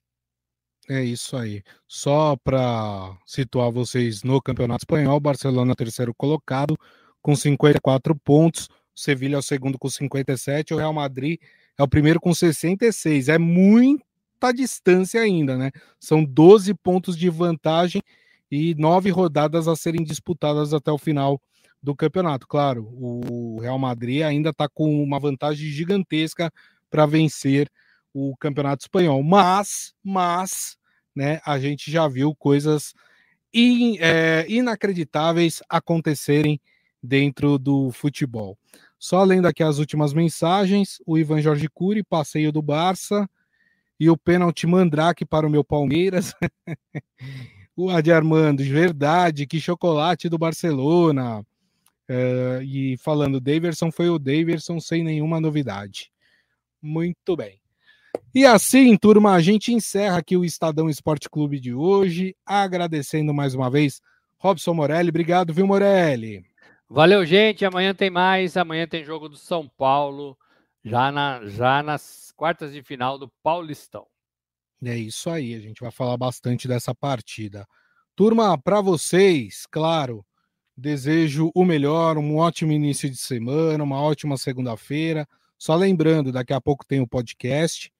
É 0.87 1.03
isso 1.03 1.35
aí. 1.35 1.63
Só 1.87 2.35
para 2.35 3.17
situar 3.25 3.71
vocês 3.71 4.21
no 4.21 4.39
Campeonato 4.39 4.83
Espanhol, 4.83 5.19
Barcelona 5.19 5.73
terceiro 5.73 6.13
colocado 6.13 6.77
com 7.19 7.35
54 7.35 8.15
pontos, 8.15 8.69
Sevilha 8.93 9.37
é 9.37 9.39
o 9.39 9.41
segundo 9.41 9.79
com 9.79 9.89
57, 9.89 10.71
o 10.71 10.77
Real 10.77 10.93
Madrid 10.93 11.39
é 11.75 11.81
o 11.81 11.87
primeiro 11.87 12.19
com 12.19 12.31
66. 12.31 13.27
É 13.27 13.39
muita 13.39 14.51
distância 14.53 15.19
ainda, 15.19 15.57
né? 15.57 15.71
São 15.99 16.23
12 16.23 16.75
pontos 16.75 17.17
de 17.17 17.27
vantagem 17.27 18.03
e 18.51 18.75
nove 18.75 19.09
rodadas 19.09 19.67
a 19.67 19.75
serem 19.75 20.03
disputadas 20.03 20.71
até 20.75 20.91
o 20.91 20.99
final 20.99 21.41
do 21.85 21.95
campeonato. 21.95 22.47
Claro, 22.47 22.89
o 22.91 23.59
Real 23.61 23.77
Madrid 23.77 24.23
ainda 24.23 24.49
está 24.49 24.67
com 24.67 25.01
uma 25.01 25.19
vantagem 25.19 25.69
gigantesca 25.69 26.51
para 26.89 27.05
vencer 27.05 27.69
o 28.11 28.35
campeonato 28.37 28.83
espanhol, 28.83 29.21
mas, 29.21 29.93
mas, 30.03 30.77
né, 31.15 31.39
a 31.45 31.59
gente 31.59 31.91
já 31.91 32.07
viu 32.07 32.33
coisas 32.33 32.93
in, 33.53 33.97
é, 33.99 34.45
inacreditáveis 34.49 35.61
acontecerem 35.69 36.59
dentro 37.03 37.59
do 37.59 37.91
futebol. 37.91 38.57
Só 38.97 39.23
lendo 39.23 39.47
aqui 39.47 39.61
as 39.61 39.77
últimas 39.77 40.13
mensagens, 40.13 40.97
o 41.05 41.17
Ivan 41.17 41.41
Jorge 41.41 41.69
Cury, 41.69 42.03
passeio 42.03 42.51
do 42.51 42.61
Barça, 42.61 43.29
e 43.99 44.09
o 44.09 44.17
pênalti 44.17 44.65
Mandrake 44.65 45.25
para 45.25 45.45
o 45.45 45.49
meu 45.49 45.63
Palmeiras. 45.63 46.33
o 47.75 47.89
Adi 47.89 48.11
Armando, 48.11 48.63
verdade, 48.63 49.45
que 49.45 49.59
chocolate 49.59 50.27
do 50.27 50.37
Barcelona. 50.37 51.45
Uh, 52.09 52.61
e 52.61 52.97
falando, 52.97 53.41
Daverson 53.41 53.91
foi 53.91 54.09
o 54.09 54.19
Daverson 54.19 54.79
sem 54.79 55.03
nenhuma 55.03 55.39
novidade. 55.39 56.11
Muito 56.81 57.35
bem. 57.35 57.59
E 58.33 58.45
assim, 58.45 58.95
turma, 58.97 59.33
a 59.33 59.41
gente 59.41 59.73
encerra 59.73 60.17
aqui 60.17 60.37
o 60.37 60.45
Estadão 60.45 60.89
Esporte 60.89 61.29
Clube 61.29 61.59
de 61.59 61.73
hoje, 61.73 62.35
agradecendo 62.45 63.33
mais 63.33 63.55
uma 63.55 63.69
vez 63.69 64.01
Robson 64.37 64.73
Morelli. 64.73 65.09
Obrigado, 65.09 65.53
viu, 65.53 65.65
Morelli? 65.65 66.45
Valeu, 66.89 67.25
gente. 67.25 67.65
Amanhã 67.65 67.93
tem 67.93 68.09
mais. 68.09 68.55
Amanhã 68.55 68.87
tem 68.87 69.03
jogo 69.03 69.27
do 69.27 69.37
São 69.37 69.67
Paulo, 69.67 70.37
já, 70.83 71.11
na, 71.11 71.45
já 71.45 71.81
nas 71.81 72.31
quartas 72.35 72.73
de 72.73 72.83
final 72.83 73.17
do 73.17 73.31
Paulistão. 73.41 74.05
É 74.83 74.95
isso 74.95 75.29
aí, 75.29 75.55
a 75.55 75.59
gente 75.59 75.81
vai 75.81 75.89
falar 75.89 76.15
bastante 76.15 76.67
dessa 76.67 76.93
partida. 76.93 77.65
Turma, 78.15 78.57
para 78.57 78.81
vocês, 78.81 79.65
claro, 79.71 80.23
Desejo 80.77 81.51
o 81.55 81.63
melhor, 81.63 82.17
um 82.17 82.35
ótimo 82.35 82.71
início 82.71 83.09
de 83.09 83.15
semana, 83.15 83.83
uma 83.83 84.01
ótima 84.01 84.37
segunda-feira. 84.37 85.27
Só 85.57 85.73
lembrando, 85.75 86.31
daqui 86.31 86.51
a 86.51 86.59
pouco 86.59 86.85
tem 86.85 86.99
o 86.99 87.07
podcast 87.07 87.91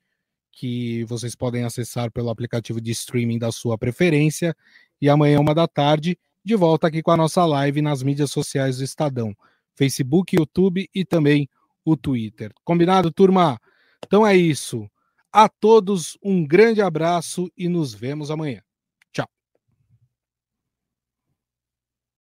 que 0.51 1.03
vocês 1.05 1.35
podem 1.35 1.63
acessar 1.63 2.11
pelo 2.11 2.29
aplicativo 2.29 2.81
de 2.81 2.91
streaming 2.91 3.37
da 3.37 3.51
sua 3.51 3.77
preferência. 3.77 4.55
E 5.01 5.09
amanhã, 5.09 5.39
uma 5.39 5.55
da 5.55 5.67
tarde, 5.67 6.17
de 6.43 6.55
volta 6.55 6.87
aqui 6.87 7.01
com 7.01 7.11
a 7.11 7.17
nossa 7.17 7.45
live 7.45 7.81
nas 7.81 8.03
mídias 8.03 8.31
sociais 8.31 8.77
do 8.77 8.83
Estadão: 8.83 9.35
Facebook, 9.73 10.35
YouTube 10.35 10.89
e 10.93 11.05
também 11.05 11.49
o 11.83 11.95
Twitter. 11.95 12.51
Combinado, 12.63 13.11
turma? 13.11 13.59
Então 14.05 14.25
é 14.25 14.35
isso. 14.35 14.89
A 15.31 15.47
todos 15.47 16.17
um 16.23 16.45
grande 16.45 16.81
abraço 16.81 17.51
e 17.57 17.67
nos 17.67 17.93
vemos 17.93 18.31
amanhã. 18.31 18.64